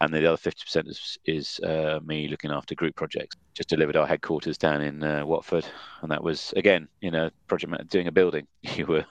[0.00, 3.36] And the other 50% is, is uh, me looking after group projects.
[3.54, 5.64] Just delivered our headquarters down in uh, Watford.
[6.02, 8.46] And that was, again, you know, project doing a building.
[8.76, 9.06] You were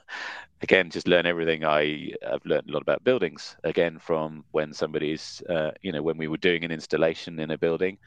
[0.64, 5.44] again just learn everything i have learned a lot about buildings again from when somebody's
[5.50, 7.98] uh, you know when we were doing an installation in a building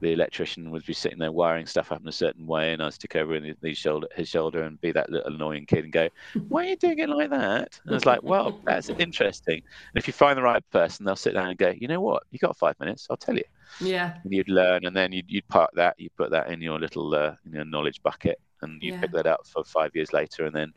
[0.00, 2.94] the electrician would be sitting there wiring stuff up in a certain way and I'd
[2.94, 6.08] stick over in his shoulder his shoulder and be that little annoying kid and go
[6.48, 7.78] why are you doing it like that?
[7.84, 9.56] And it's like well that's interesting.
[9.56, 12.22] And if you find the right person they'll sit down and go you know what?
[12.30, 13.06] You got five minutes.
[13.10, 13.44] I'll tell you.
[13.80, 14.16] Yeah.
[14.24, 17.14] And you'd learn and then you'd, you'd park that you put that in your little
[17.14, 19.00] uh, in your knowledge bucket and you yeah.
[19.00, 20.72] pick that up for five years later and then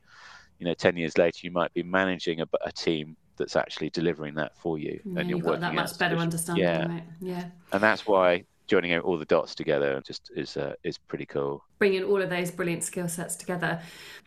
[0.60, 4.36] you know 10 years later you might be managing a, a team that's actually delivering
[4.36, 7.02] that for you yeah, and you're you've got that much better understanding yeah.
[7.20, 7.46] yeah.
[7.72, 11.64] And that's why joining all the dots together just is uh, is pretty cool.
[11.80, 13.82] Bringing all of those brilliant skill sets together.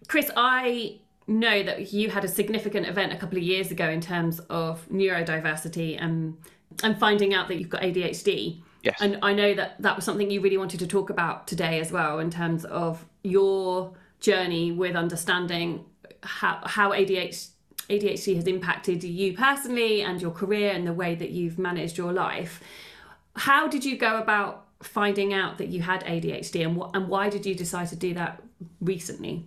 [0.08, 4.00] Chris i know that you had a significant event a couple of years ago in
[4.00, 6.36] terms of neurodiversity and
[6.84, 8.96] and finding out that you've got adhd yes.
[9.00, 11.90] And i know that that was something you really wanted to talk about today as
[11.90, 15.84] well in terms of your journey with understanding
[16.22, 17.50] how how ADHD
[17.88, 22.12] ADHD has impacted you personally and your career and the way that you've managed your
[22.12, 22.60] life.
[23.36, 27.28] How did you go about finding out that you had ADHD and what and why
[27.28, 28.42] did you decide to do that
[28.80, 29.46] recently?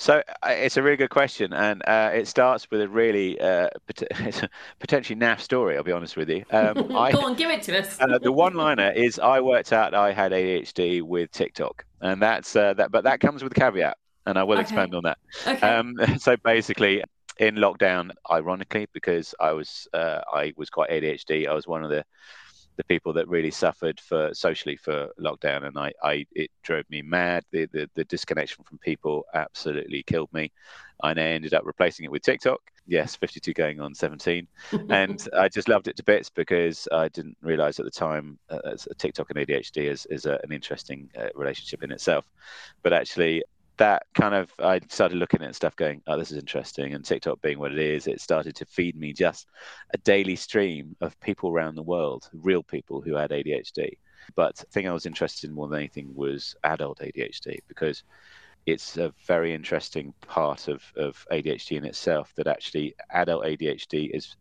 [0.00, 3.68] So uh, it's a really good question, and uh, it starts with a really uh,
[3.86, 5.76] pot- potentially naff story.
[5.76, 6.44] I'll be honest with you.
[6.52, 7.98] Um, I, Go on, give it to us.
[8.00, 12.74] uh, the one-liner is I worked out I had ADHD with TikTok, and that's uh,
[12.74, 12.92] that.
[12.92, 13.96] But that comes with a caveat
[14.28, 14.62] and I will okay.
[14.62, 15.18] expand on that.
[15.46, 15.66] Okay.
[15.66, 17.02] Um, so basically,
[17.38, 21.90] in lockdown, ironically, because I was uh, I was quite ADHD, I was one of
[21.90, 22.04] the
[22.78, 27.02] the people that really suffered for socially for lockdown, and I, I it drove me
[27.02, 27.44] mad.
[27.50, 30.52] The, the the disconnection from people absolutely killed me.
[31.02, 32.60] I ended up replacing it with TikTok.
[32.86, 34.46] Yes, 52 going on 17,
[34.88, 38.76] and I just loved it to bits because I didn't realize at the time uh,
[38.96, 42.24] TikTok and ADHD is is a, an interesting uh, relationship in itself,
[42.84, 43.42] but actually
[43.78, 46.94] that kind of I started looking at stuff going, oh, this is interesting.
[46.94, 49.46] And TikTok being what it is, it started to feed me just
[49.94, 53.96] a daily stream of people around the world, real people who had ADHD.
[54.34, 58.02] But the thing I was interested in more than anything was adult ADHD because
[58.66, 64.36] it's a very interesting part of, of ADHD in itself that actually adult ADHD is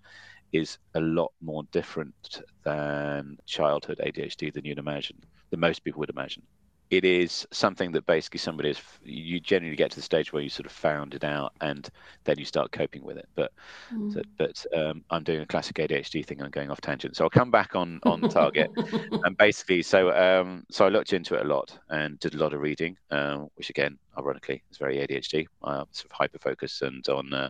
[0.53, 5.17] is a lot more different than childhood ADHD than you'd imagine,
[5.49, 6.41] than most people would imagine
[6.89, 10.49] it is something that basically somebody is you generally get to the stage where you
[10.49, 11.89] sort of found it out and
[12.23, 13.27] then you start coping with it.
[13.35, 13.51] But
[13.93, 14.13] mm.
[14.13, 17.15] so, but um, i'm doing a classic adhd thing i'm going off tangent.
[17.15, 18.71] So i'll come back on on target.
[19.23, 22.53] And basically so um, so i looked into it a lot and did a lot
[22.53, 27.07] of reading um, which again ironically is very adhd uh, sort of hyper focus and
[27.09, 27.49] on uh,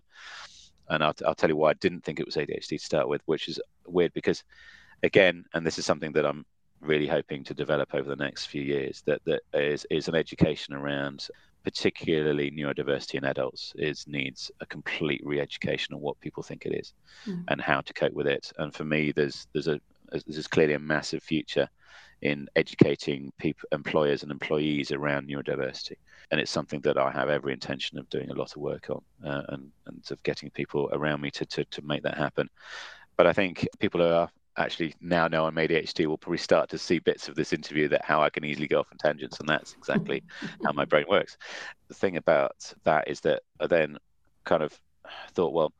[0.90, 3.22] and I'll, I'll tell you why i didn't think it was adhd to start with
[3.26, 4.44] which is weird because
[5.04, 6.46] again and this is something that i'm
[6.82, 10.74] really hoping to develop over the next few years that that is is an education
[10.74, 11.28] around
[11.64, 16.94] particularly neurodiversity in adults is needs a complete re-education on what people think it is
[17.26, 17.44] mm.
[17.50, 18.54] and how to cope with it.
[18.58, 19.80] And for me there's there's a
[20.12, 21.68] there's clearly a massive future
[22.22, 25.98] in educating people employers and employees around neurodiversity.
[26.32, 29.02] And it's something that I have every intention of doing a lot of work on
[29.26, 32.50] uh, and and of getting people around me to, to to make that happen.
[33.18, 37.00] But I think people are actually now know I'm ADHD will probably start to see
[37.00, 39.74] bits of this interview that how I can easily go off on tangents, and that's
[39.74, 40.24] exactly
[40.66, 41.38] how my brain works.
[41.88, 43.98] The thing about that is that I then
[44.44, 44.78] kind of
[45.34, 45.74] thought, well,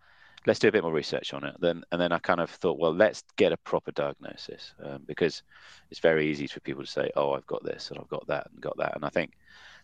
[0.46, 1.56] let's do a bit more research on it.
[1.60, 5.44] Then and then I kind of thought, well, let's get a proper diagnosis um, because
[5.92, 8.48] it's very easy for people to say, oh, I've got this and I've got that
[8.52, 9.34] and got that, and I think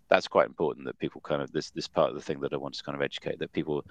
[0.09, 2.57] that's quite important that people kind of this this part of the thing that I
[2.57, 3.83] want to kind of educate that people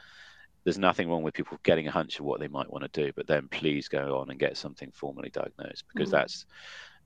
[0.64, 3.12] there's nothing wrong with people getting a hunch of what they might want to do,
[3.16, 6.18] but then please go on and get something formally diagnosed because mm-hmm.
[6.18, 6.46] that's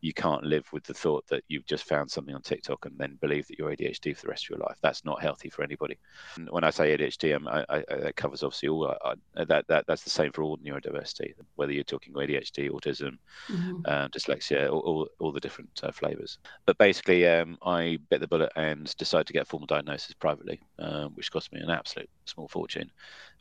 [0.01, 3.19] you can't live with the thought that you've just found something on TikTok and then
[3.21, 4.77] believe that you're ADHD for the rest of your life.
[4.83, 5.99] That's not healthy for anybody.
[6.37, 8.95] And when I say ADHD, I'm, I, I, that covers obviously all.
[9.05, 9.15] I,
[9.45, 13.81] that, that that's the same for all neurodiversity, whether you're talking ADHD, autism, mm-hmm.
[13.85, 16.39] uh, dyslexia, all, all, all, the different uh, flavors.
[16.67, 20.61] But basically, um, I bit the bullet and decided to get a formal diagnosis privately,
[20.79, 22.91] um, which cost me an absolute small fortune.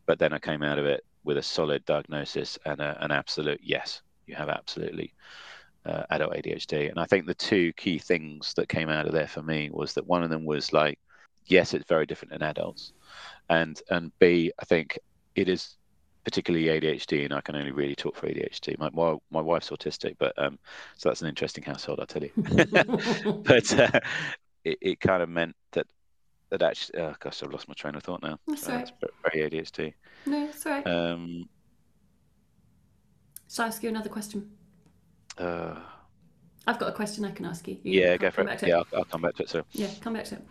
[0.06, 3.60] But then I came out of it with a solid diagnosis and a, an absolute
[3.64, 5.14] yes, you have absolutely
[5.86, 6.90] uh, adult ADHD.
[6.90, 9.94] And I think the two key things that came out of there for me was
[9.94, 11.00] that one of them was like,
[11.46, 12.94] yes, it's very different in adults,
[13.50, 14.98] and and B, I think
[15.36, 15.76] it is
[16.24, 18.78] particularly ADHD, and I can only really talk for ADHD.
[18.80, 20.58] My my, my wife's autistic, but um,
[20.98, 22.32] so that's an interesting household, I tell you.
[23.44, 24.00] but uh,
[24.64, 25.86] it, it kind of meant that
[26.50, 28.40] that actually, oh gosh, I've lost my train of thought now.
[28.48, 28.92] That's uh, right.
[29.24, 29.94] very ADHD.
[30.26, 30.88] No, right.
[30.88, 31.50] Um,
[33.50, 34.52] Shall I ask you another question?
[35.38, 35.76] Uh,
[36.68, 37.78] I've got a question I can ask you.
[37.84, 38.64] you yeah, go for it.
[38.64, 39.50] Yeah, I'll, I'll, come back to it.
[39.50, 40.42] So yeah, come back to it.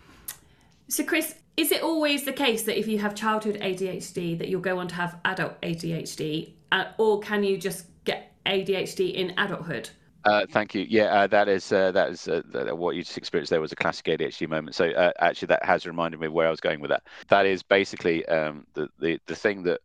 [0.89, 4.61] So, Chris, is it always the case that if you have childhood ADHD, that you'll
[4.61, 9.91] go on to have adult ADHD, uh, or can you just get ADHD in adulthood?
[10.25, 10.87] Uh, thank you.
[10.89, 12.27] Yeah, uh, that is uh, that is
[12.73, 13.51] what you just experienced.
[13.51, 14.75] There was a classic ADHD moment.
[14.75, 17.03] So actually, that has reminded me of where I was going with that.
[17.29, 19.81] That is basically um, the, the the thing that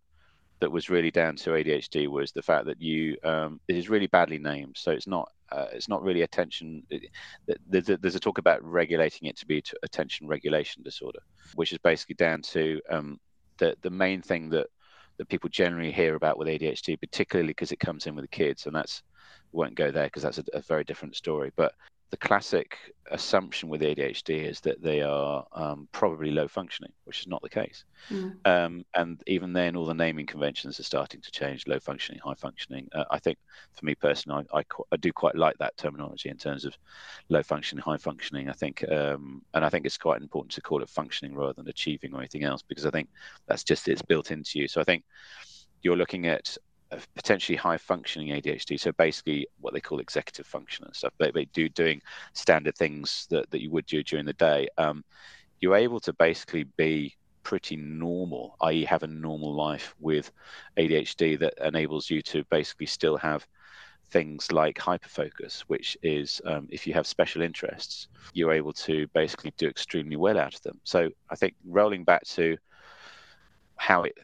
[0.62, 4.08] that was really down to ADHD was the fact that you um, it is really
[4.08, 4.76] badly named.
[4.78, 6.84] So it's not uh, it's not really attention.
[7.68, 11.20] There's a, there's a talk about regulating it to be attention regulation disorder,
[11.56, 13.20] which is basically down to um,
[13.58, 14.68] the the main thing that
[15.18, 18.68] that people generally hear about with ADHD, particularly because it comes in with the kids,
[18.68, 19.04] and that's
[19.52, 21.52] won't go there because that's a, a, very different story.
[21.56, 21.74] But
[22.12, 22.76] the classic
[23.12, 27.50] assumption with ADHD is that they are um, probably low functioning, which is not the
[27.50, 27.84] case.
[28.10, 28.36] Mm.
[28.46, 32.34] Um, and even then, all the naming conventions are starting to change low functioning, high
[32.34, 32.90] functioning.
[32.94, 33.38] Uh, I think
[33.74, 36.76] for me personally, I, I, I, do quite like that terminology in terms of
[37.30, 38.50] low functioning, high functioning.
[38.50, 41.68] I think, um, and I think it's quite important to call it functioning rather than
[41.68, 43.10] achieving or anything else because I think
[43.46, 44.68] that's just it's built into you.
[44.68, 45.04] So I think
[45.84, 46.58] you're looking at
[47.16, 48.80] potentially high functioning ADHD.
[48.80, 51.14] So basically, what they call executive function and stuff.
[51.18, 52.02] They, they do doing
[52.34, 54.68] standard things that, that you would do during the day.
[54.78, 55.04] Um,
[55.62, 60.32] you're able to basically be pretty normal, i.e., have a normal life with
[60.78, 63.48] ADHD that enables you to basically still have
[64.12, 69.54] things like hyperfocus, which is um, if you have special interests, you're able to basically
[69.58, 70.80] do extremely well out of them.
[70.84, 72.58] So I think rolling back to
[73.76, 74.18] how it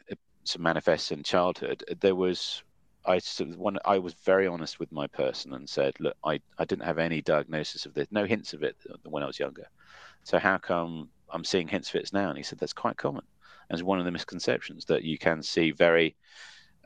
[0.46, 2.62] to manifest in childhood, there was
[3.06, 3.20] I
[3.56, 6.98] one I was very honest with my person and said, look, I, I didn't have
[6.98, 9.66] any diagnosis of this, no hints of it when I was younger.
[10.24, 12.28] So how come I'm seeing hints of it now?
[12.28, 13.22] And he said that's quite common.
[13.70, 16.16] It's one of the misconceptions that you can see very,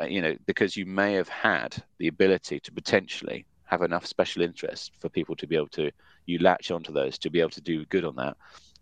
[0.01, 4.43] uh, you know, because you may have had the ability to potentially have enough special
[4.43, 5.91] interest for people to be able to
[6.27, 8.37] you latch onto those to be able to do good on that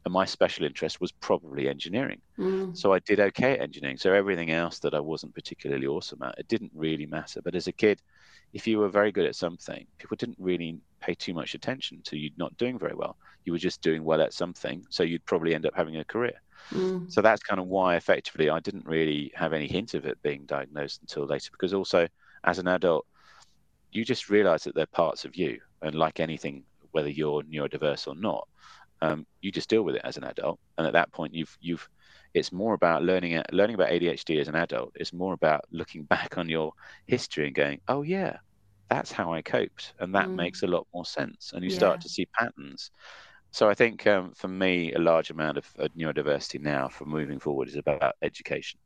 [0.09, 2.23] and my special interest was probably engineering.
[2.39, 2.75] Mm.
[2.75, 3.99] So I did okay at engineering.
[3.99, 7.43] So everything else that I wasn't particularly awesome at, it didn't really matter.
[7.43, 8.01] But as a kid,
[8.55, 12.17] if you were very good at something, people didn't really pay too much attention to
[12.17, 13.19] you not doing very well.
[13.45, 16.41] You were just doing well at something, so you'd probably end up having a career.
[16.71, 17.13] Mm.
[17.13, 20.47] So that's kind of why, effectively, I didn't really have any hint of it being
[20.47, 21.51] diagnosed until later.
[21.53, 22.09] Because also,
[22.45, 23.05] as an adult,
[23.93, 25.61] you just realize that they're parts of you.
[25.83, 28.49] And like anything, whether you're neurodiverse or not,
[29.01, 30.59] um, you just deal with it as an adult.
[30.77, 31.89] And at that point, you've you've
[32.35, 34.93] it's more about learning learning about ADHD as an adult.
[34.95, 36.73] It's more about looking back on your
[37.07, 38.39] history and going, oh yeah,
[38.91, 40.35] that's how I coped, and that mm.
[40.35, 41.53] makes a lot more sense.
[41.55, 41.77] And you yeah.
[41.77, 42.91] start to see patterns.
[43.51, 47.39] So I think um, for me, a large amount of, of neurodiversity now for moving
[47.39, 48.79] forward is about education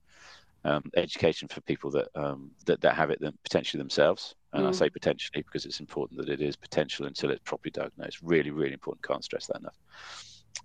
[0.65, 4.35] um, education for people that, um, that that have it them, potentially themselves.
[4.53, 4.69] And mm.
[4.69, 8.19] I say potentially because it's important that it is potential until it's properly diagnosed.
[8.23, 9.07] Really, really important.
[9.07, 9.79] Can't stress that enough.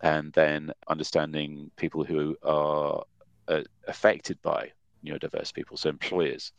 [0.01, 3.03] And then understanding people who are
[3.47, 4.71] uh, affected by
[5.05, 5.77] neurodiverse people.
[5.77, 6.51] So employers,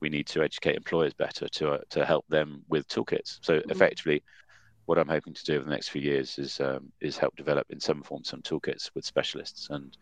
[0.00, 3.38] we need to educate employers better to uh, to help them with toolkits.
[3.42, 3.70] So mm.
[3.70, 4.22] effectively,
[4.86, 7.66] what I'm hoping to do over the next few years is um, is help develop
[7.70, 9.96] in some form some toolkits with specialists and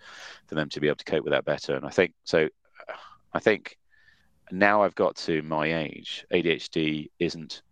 [0.47, 1.75] for them to be able to cope with that better.
[1.75, 2.49] And I think so.
[3.35, 3.77] I think
[4.51, 7.63] now I've got to my age, ADHD isn't.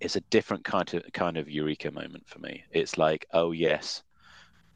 [0.00, 2.64] It's a different kind of kind of eureka moment for me.
[2.70, 4.02] It's like, oh yes,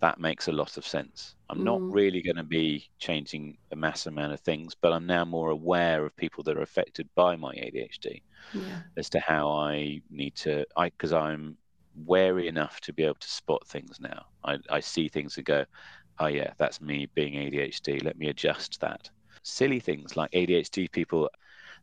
[0.00, 1.34] that makes a lot of sense.
[1.48, 1.64] I'm mm.
[1.64, 5.50] not really going to be changing a mass amount of things, but I'm now more
[5.50, 8.20] aware of people that are affected by my ADHD
[8.52, 8.80] yeah.
[8.98, 10.66] as to how I need to.
[10.76, 11.56] I because I'm
[12.04, 14.26] wary enough to be able to spot things now.
[14.44, 15.64] I, I see things and go,
[16.18, 18.04] oh yeah, that's me being ADHD.
[18.04, 19.08] Let me adjust that
[19.44, 21.30] silly things like ADHD people,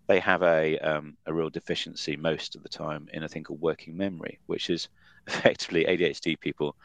[0.08, 3.62] they have a um, a real deficiency most of the time in a thing called
[3.62, 4.90] working memory, which is
[5.28, 6.76] effectively ADHD people,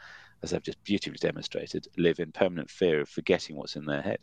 [0.43, 4.19] as I've just beautifully demonstrated, live in permanent fear of forgetting what's in their head.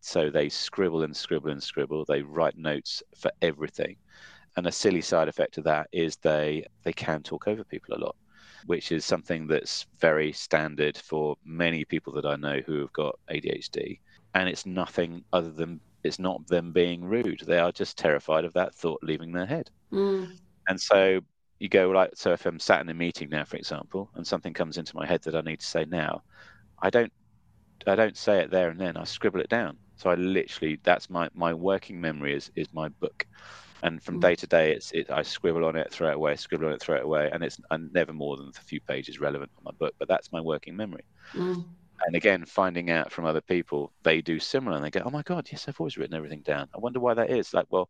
[0.00, 2.04] So they scribble and scribble and scribble.
[2.04, 3.96] They write notes for everything,
[4.56, 8.04] and a silly side effect of that is they they can talk over people a
[8.04, 8.16] lot
[8.64, 13.16] which is something that's very standard for many people that I know who have got
[13.30, 14.00] ADHD
[14.36, 17.42] and it's nothing other than it's not them being rude.
[17.46, 19.70] They are just terrified of that thought leaving their head.
[19.90, 20.36] Mm.
[20.68, 21.20] And so
[21.58, 24.52] you go like, so if I'm sat in a meeting now, for example, and something
[24.52, 26.22] comes into my head that I need to say now,
[26.80, 27.12] I don't,
[27.86, 28.96] I don't say it there and then.
[28.96, 29.78] I scribble it down.
[29.96, 33.26] So I literally, that's my my working memory is is my book,
[33.82, 34.20] and from mm.
[34.20, 36.82] day to day, it's it, I scribble on it, throw it away, scribble on it,
[36.82, 39.70] throw it away, and it's I'm never more than a few pages relevant on my
[39.78, 39.94] book.
[39.98, 41.06] But that's my working memory.
[41.32, 41.64] Mm
[42.06, 45.22] and again finding out from other people they do similar and they go oh my
[45.22, 46.68] god yes i've always written everything down.
[46.74, 47.54] I wonder why that is.
[47.54, 47.88] Like well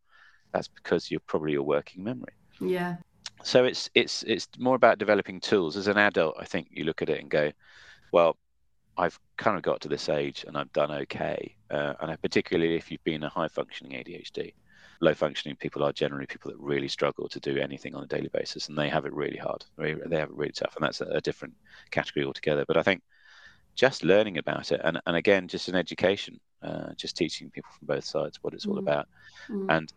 [0.52, 2.32] that's because you're probably your working memory.
[2.60, 2.96] Yeah.
[3.42, 5.76] So it's it's it's more about developing tools.
[5.76, 7.50] As an adult i think you look at it and go
[8.12, 8.36] well
[8.96, 11.54] i've kind of got to this age and i've done okay.
[11.70, 14.52] Uh, and particularly if you've been a high functioning adhd
[15.00, 18.30] low functioning people are generally people that really struggle to do anything on a daily
[18.32, 19.64] basis and they have it really hard.
[19.76, 21.54] They have it really tough and that's a, a different
[21.90, 22.64] category altogether.
[22.66, 23.02] But i think
[23.76, 24.80] just learning about it.
[24.82, 28.66] And, and again just an education uh, just teaching people from both sides what it's
[28.66, 28.80] all mm.
[28.80, 29.06] about.
[29.48, 29.66] Mm.
[29.70, 29.92] and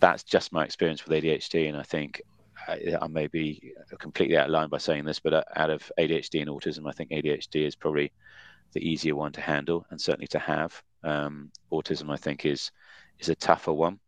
[0.00, 2.22] that's just my experience with adhd and i think
[2.68, 5.90] I, I, may be completely out of line by saying this but uh, out of
[5.98, 8.12] adhd and autism i think adhd is probably
[8.72, 10.82] the easier one to handle and certainly to have.
[11.02, 12.70] Um, autism i think is
[13.18, 13.98] is a tougher one.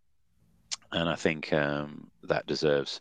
[0.93, 3.01] And i think um, that deserves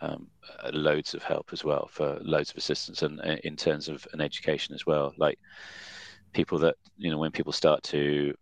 [0.00, 0.28] um,
[0.62, 4.06] uh, loads of help as well for loads of assistance and uh, in terms of
[4.12, 5.12] an education as well.
[5.16, 5.38] Like
[6.32, 8.34] people that you know when people start to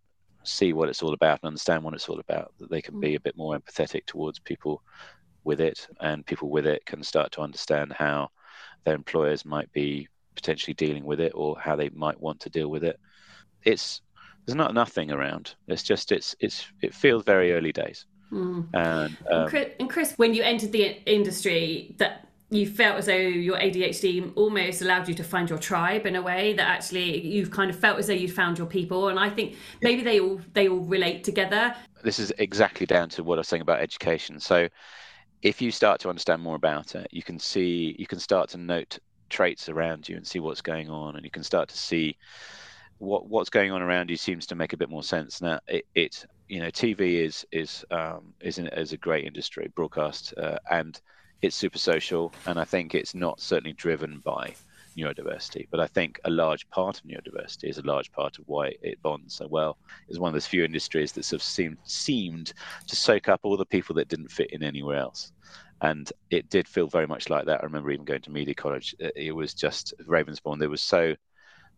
[0.42, 3.12] see what it's all about and understand what it's all about that they can be
[3.12, 3.16] mm.
[3.16, 4.80] a bit more empathetic towards people
[5.44, 8.28] with it and people with it can start to understand how
[8.84, 12.68] their employers might be potentially dealing with it or how they might want to deal
[12.68, 12.98] with it.
[13.64, 14.02] It's
[14.44, 15.54] there's not nothing around.
[15.66, 18.66] It's just it's it's it feels very early days Mm.
[18.74, 23.56] And, um, and, Chris, when you entered the industry, that you felt as though your
[23.56, 27.70] ADHD almost allowed you to find your tribe in a way that actually you've kind
[27.70, 30.68] of felt as though you found your people, and I think maybe they all they
[30.68, 31.74] all relate together.
[32.02, 34.38] This is exactly down to what I was saying about education.
[34.38, 34.68] So,
[35.42, 38.58] if you start to understand more about it, you can see you can start to
[38.58, 42.16] note traits around you and see what's going on, and you can start to see
[42.98, 45.58] what what's going on around you seems to make a bit more sense now.
[45.66, 50.34] It, it you know, TV is is um, is, an, is a great industry, broadcast,
[50.36, 51.00] uh, and
[51.42, 54.54] it's super social, and I think it's not certainly driven by
[54.96, 58.74] neurodiversity, but I think a large part of neurodiversity is a large part of why
[58.82, 59.76] it bonds so well.
[60.08, 62.52] It's one of those few industries that sort of seemed seemed
[62.86, 65.32] to soak up all the people that didn't fit in anywhere else.
[65.82, 67.60] And it did feel very much like that.
[67.60, 68.94] I remember even going to media college.
[68.98, 70.58] It was just Ravensbourne.
[70.58, 71.14] There was so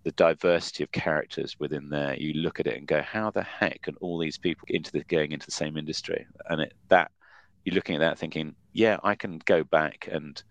[0.04, 3.82] the diversity of characters within there, you look at it and go, how the heck
[3.82, 6.26] can all these people into the going into the same industry?
[6.48, 7.10] And it, that
[7.64, 10.42] you're looking at that thinking, yeah, I can go back and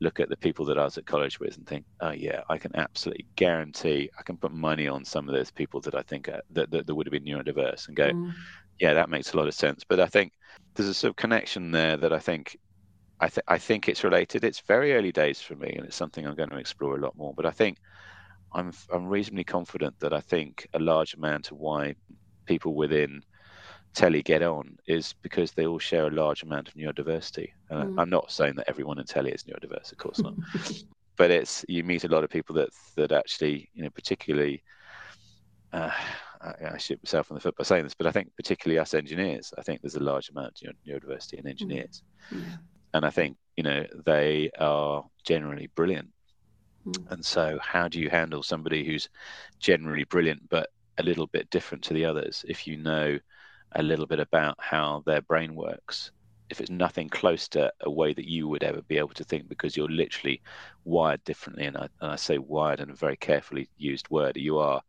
[0.00, 2.58] look at the people that I was at college with and think, oh yeah, I
[2.58, 6.28] can absolutely guarantee I can put money on some of those people that I think
[6.28, 8.32] are, that, that, that would have been neurodiverse and go, mm.
[8.78, 9.84] yeah, that makes a lot of sense.
[9.88, 10.32] But I think
[10.74, 12.58] there's a sort of connection there that I think
[13.20, 14.44] I, th- I think it's related.
[14.44, 17.16] It's very early days for me, and it's something I'm going to explore a lot
[17.16, 17.32] more.
[17.34, 17.78] But I think
[18.52, 21.94] I'm I'm reasonably confident that I think a large amount of why
[22.46, 23.22] people within
[23.94, 27.50] telly get on is because they all share a large amount of neurodiversity.
[27.70, 27.94] Uh, mm.
[27.98, 30.34] I'm not saying that everyone in telly is neurodiverse, of course not.
[31.16, 34.62] but it's you meet a lot of people that that actually, you know, particularly.
[35.72, 35.90] Uh,
[36.40, 38.94] I, I shoot myself in the foot by saying this, but I think particularly us
[38.94, 42.40] engineers, I think there's a large amount of neurodiversity in engineers, mm.
[42.42, 42.56] yeah.
[42.94, 46.10] and I think you know they are generally brilliant.
[46.86, 47.10] Mm.
[47.12, 49.08] And so, how do you handle somebody who's
[49.58, 52.44] generally brilliant but a little bit different to the others?
[52.48, 53.18] If you know
[53.72, 56.12] a little bit about how their brain works,
[56.48, 59.48] if it's nothing close to a way that you would ever be able to think
[59.48, 60.40] because you're literally
[60.84, 64.58] wired differently and I, and I say wired in a very carefully used word you
[64.58, 64.82] are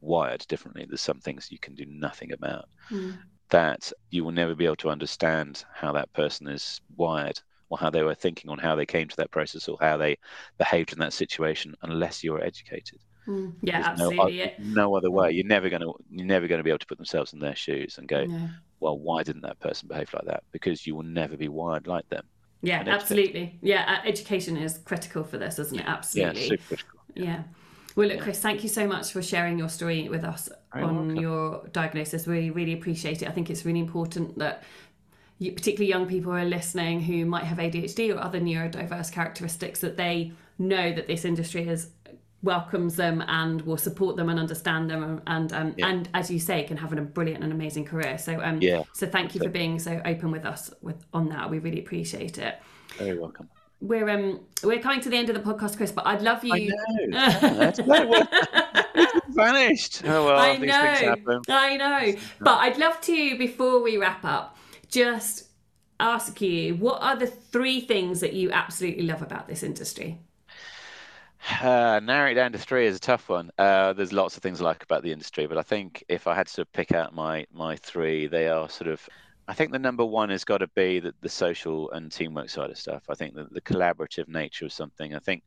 [0.00, 3.16] wired differently there's some things you can do nothing about mm.
[3.50, 7.40] that you will never be able to understand how that person is wired
[7.70, 10.16] or how they were thinking on how they came to that process or how they
[10.58, 12.98] behaved in that situation unless you're educated
[13.28, 14.52] Mm, yeah, There's absolutely.
[14.58, 15.32] No, no, other way.
[15.32, 17.54] You're never going to you're never going to be able to put themselves in their
[17.54, 18.26] shoes and go,
[18.80, 20.42] well, why didn't that person behave like that?
[20.50, 22.24] Because you will never be wired like them.
[22.62, 23.58] Yeah, absolutely.
[23.60, 25.86] Yeah, education is critical for this, isn't it?
[25.86, 26.40] Absolutely.
[26.40, 27.00] Yeah, super critical.
[27.14, 27.24] Yeah.
[27.24, 27.42] yeah.
[27.94, 30.96] Well, look, Chris, thank you so much for sharing your story with us Very on
[30.96, 31.16] welcome.
[31.16, 32.26] your diagnosis.
[32.26, 33.28] We really appreciate it.
[33.28, 34.62] I think it's really important that
[35.40, 39.96] particularly young people who are listening who might have ADHD or other neurodiverse characteristics that
[39.96, 41.90] they know that this industry is
[42.42, 45.88] welcomes them and will support them and understand them and um, yeah.
[45.88, 48.16] and as you say can have a brilliant and amazing career.
[48.18, 48.84] So um yeah.
[48.92, 51.50] so thank you for being so open with us with on that.
[51.50, 52.60] We really appreciate it.
[52.96, 53.48] Very welcome.
[53.80, 56.74] We're um we're coming to the end of the podcast chris but i'd love you.
[56.88, 58.26] I know.
[59.30, 60.02] vanished.
[60.04, 61.42] Oh well i know.
[61.48, 62.20] i know.
[62.40, 64.56] But i'd love to before we wrap up
[64.88, 65.44] just
[66.00, 70.18] ask you what are the three things that you absolutely love about this industry
[71.60, 73.50] uh, narrow it down to three is a tough one.
[73.58, 76.34] Uh, there's lots of things I like about the industry, but I think if I
[76.34, 79.08] had to pick out my my three, they are sort of.
[79.46, 82.68] I think the number one has got to be the, the social and teamwork side
[82.68, 83.04] of stuff.
[83.08, 85.14] I think the, the collaborative nature of something.
[85.14, 85.42] I think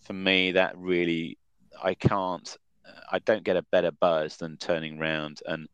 [0.00, 1.36] for me that really,
[1.82, 2.56] I can't,
[3.10, 5.68] I don't get a better buzz than turning around and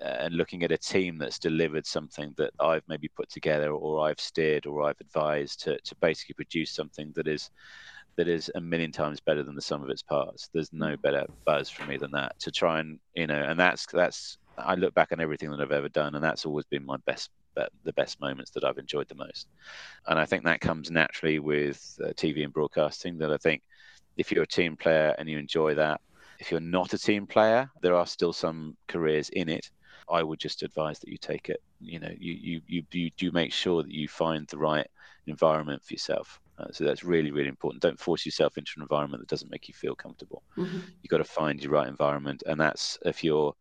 [0.00, 4.20] and looking at a team that's delivered something that I've maybe put together or I've
[4.20, 7.50] steered or I've advised to to basically produce something that is
[8.16, 10.48] that is a million times better than the sum of its parts.
[10.52, 13.86] There's no better buzz for me than that to try and you know, and that's
[13.92, 16.96] that's I look back on everything that I've ever done, and that's always been my
[17.06, 17.30] best
[17.84, 19.48] the best moments that I've enjoyed the most.
[20.06, 23.18] And I think that comes naturally with uh, TV and broadcasting.
[23.18, 23.62] That I think
[24.16, 26.00] if you're a team player and you enjoy that,
[26.38, 29.70] if you're not a team player, there are still some careers in it.
[30.08, 31.62] I would just advise that you take it.
[31.80, 34.86] You know, you you you, you do make sure that you find the right
[35.26, 36.40] environment for yourself.
[36.58, 37.82] Uh, so that's really, really important.
[37.82, 40.42] Don't force yourself into an environment that doesn't make you feel comfortable.
[40.56, 40.78] Mm-hmm.
[41.02, 43.54] You've got to find your right environment, and that's if you're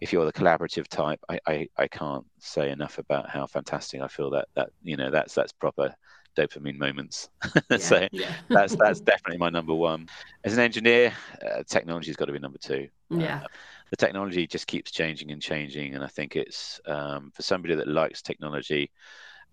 [0.00, 1.20] if you're the collaborative type.
[1.28, 5.10] I, I, I can't say enough about how fantastic I feel that that you know
[5.10, 5.94] that's that's proper
[6.36, 7.28] dopamine moments.
[7.70, 8.32] Yeah, so yeah.
[8.48, 10.08] that's that's definitely my number one.
[10.44, 11.12] As an engineer,
[11.44, 12.88] uh, technology's got to be number two.
[13.10, 13.42] Yeah.
[13.44, 13.46] Uh,
[13.90, 17.88] the technology just keeps changing and changing, and I think it's um, for somebody that
[17.88, 18.90] likes technology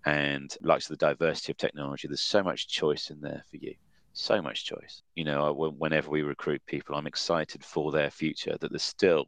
[0.05, 2.07] and likes the diversity of technology.
[2.07, 3.73] There's so much choice in there for you.
[4.13, 5.01] So much choice.
[5.15, 8.55] You know, whenever we recruit people, I'm excited for their future.
[8.59, 9.25] That there's still,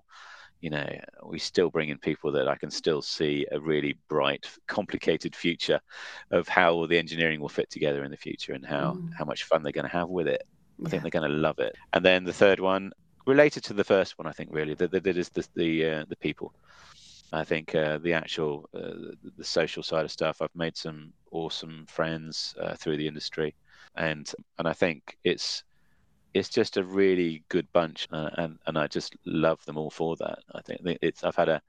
[0.62, 0.88] you know,
[1.26, 5.82] we still bring in people that I can still see a really bright, complicated future
[6.32, 9.10] of how the engineering will fit together in the future and how mm.
[9.18, 10.43] how much fun they're going to have with it.
[10.86, 11.76] I think they're going to love it.
[11.91, 12.91] And then the third one,
[13.28, 16.16] related to the first one, I think really that, that is the the, uh, the
[16.16, 16.54] people.
[17.34, 20.42] I think uh, the actual uh, the social side of stuff.
[20.42, 23.54] I've made some awesome friends uh, through the industry,
[23.96, 25.64] and and I think it's
[26.34, 30.16] it's just a really good bunch, uh, and and I just love them all for
[30.18, 30.40] that.
[30.56, 31.62] I think it's I've had a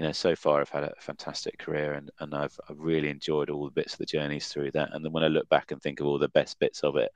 [0.00, 3.50] you know so far I've had a fantastic career, and and I've I've really enjoyed
[3.50, 4.94] all the bits of the journeys through that.
[4.94, 7.12] And then when I look back and think of all the best bits of it,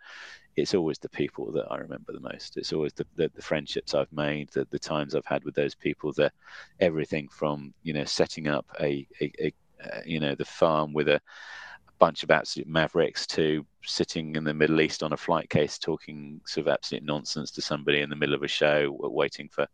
[0.56, 2.58] it's always the people that I remember the most.
[2.58, 5.74] It's always the, the, the, friendships I've made, the, the times I've had with those
[5.74, 6.30] people, the
[6.78, 11.08] everything from you know setting up a, a, a uh, you know the farm with
[11.08, 15.48] a, a bunch of absolute mavericks to sitting in the Middle East on a flight
[15.48, 19.48] case talking sort of absolute nonsense to somebody in the middle of a show, waiting
[19.48, 19.66] for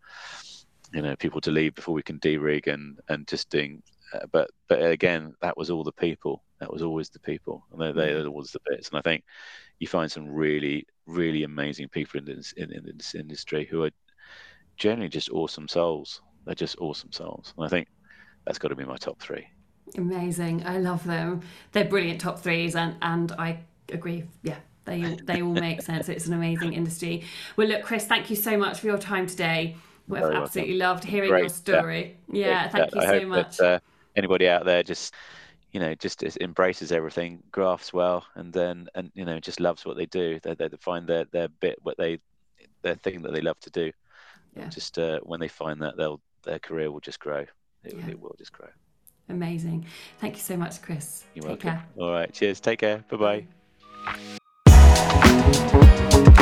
[0.93, 3.83] you know people to leave before we can de-rig and and just doing.
[4.13, 6.43] Uh, but but again, that was all the people.
[6.59, 8.29] That was always the people, and they, they mm.
[8.29, 8.89] always the bits.
[8.89, 9.25] And I think
[9.79, 13.91] you find some really, really amazing people in this in, in this industry who are
[14.77, 16.21] generally just awesome souls.
[16.45, 17.89] They're just awesome souls, and I think
[18.45, 19.47] that's got to be my top three.
[19.97, 20.65] Amazing.
[20.67, 21.43] I love them.
[21.73, 23.61] They're brilliant top threes, and and I
[23.93, 24.25] agree.
[24.43, 26.09] Yeah, they they all make sense.
[26.09, 27.25] It's an amazing industry.
[27.57, 29.77] Well, look, Chris, thank you so much for your time today.
[30.11, 30.79] We've Very absolutely welcome.
[30.79, 31.41] loved hearing Great.
[31.41, 32.17] your story.
[32.31, 33.57] Yeah, Yeah, thank you I so much.
[33.59, 33.79] That, uh,
[34.17, 35.15] anybody out there just
[35.73, 39.97] you know just embraces everything, grafts well, and then and you know just loves what
[39.97, 40.41] they do.
[40.43, 42.19] They, they find their their bit, what they
[42.83, 43.93] their thing that they love to do.
[44.57, 44.69] Yeah.
[44.69, 47.47] Just uh, when they find that, they'll their career will just grow.
[47.85, 48.09] It, Yeah.
[48.11, 48.69] it will just grow.
[49.29, 49.87] Amazing.
[50.19, 51.25] Thank you so much, Chris.
[51.35, 51.71] You're Take welcome.
[51.71, 51.85] care.
[52.01, 52.33] All right.
[52.33, 52.59] Cheers.
[52.59, 53.05] Take care.
[53.09, 53.47] Bye
[56.27, 56.40] bye.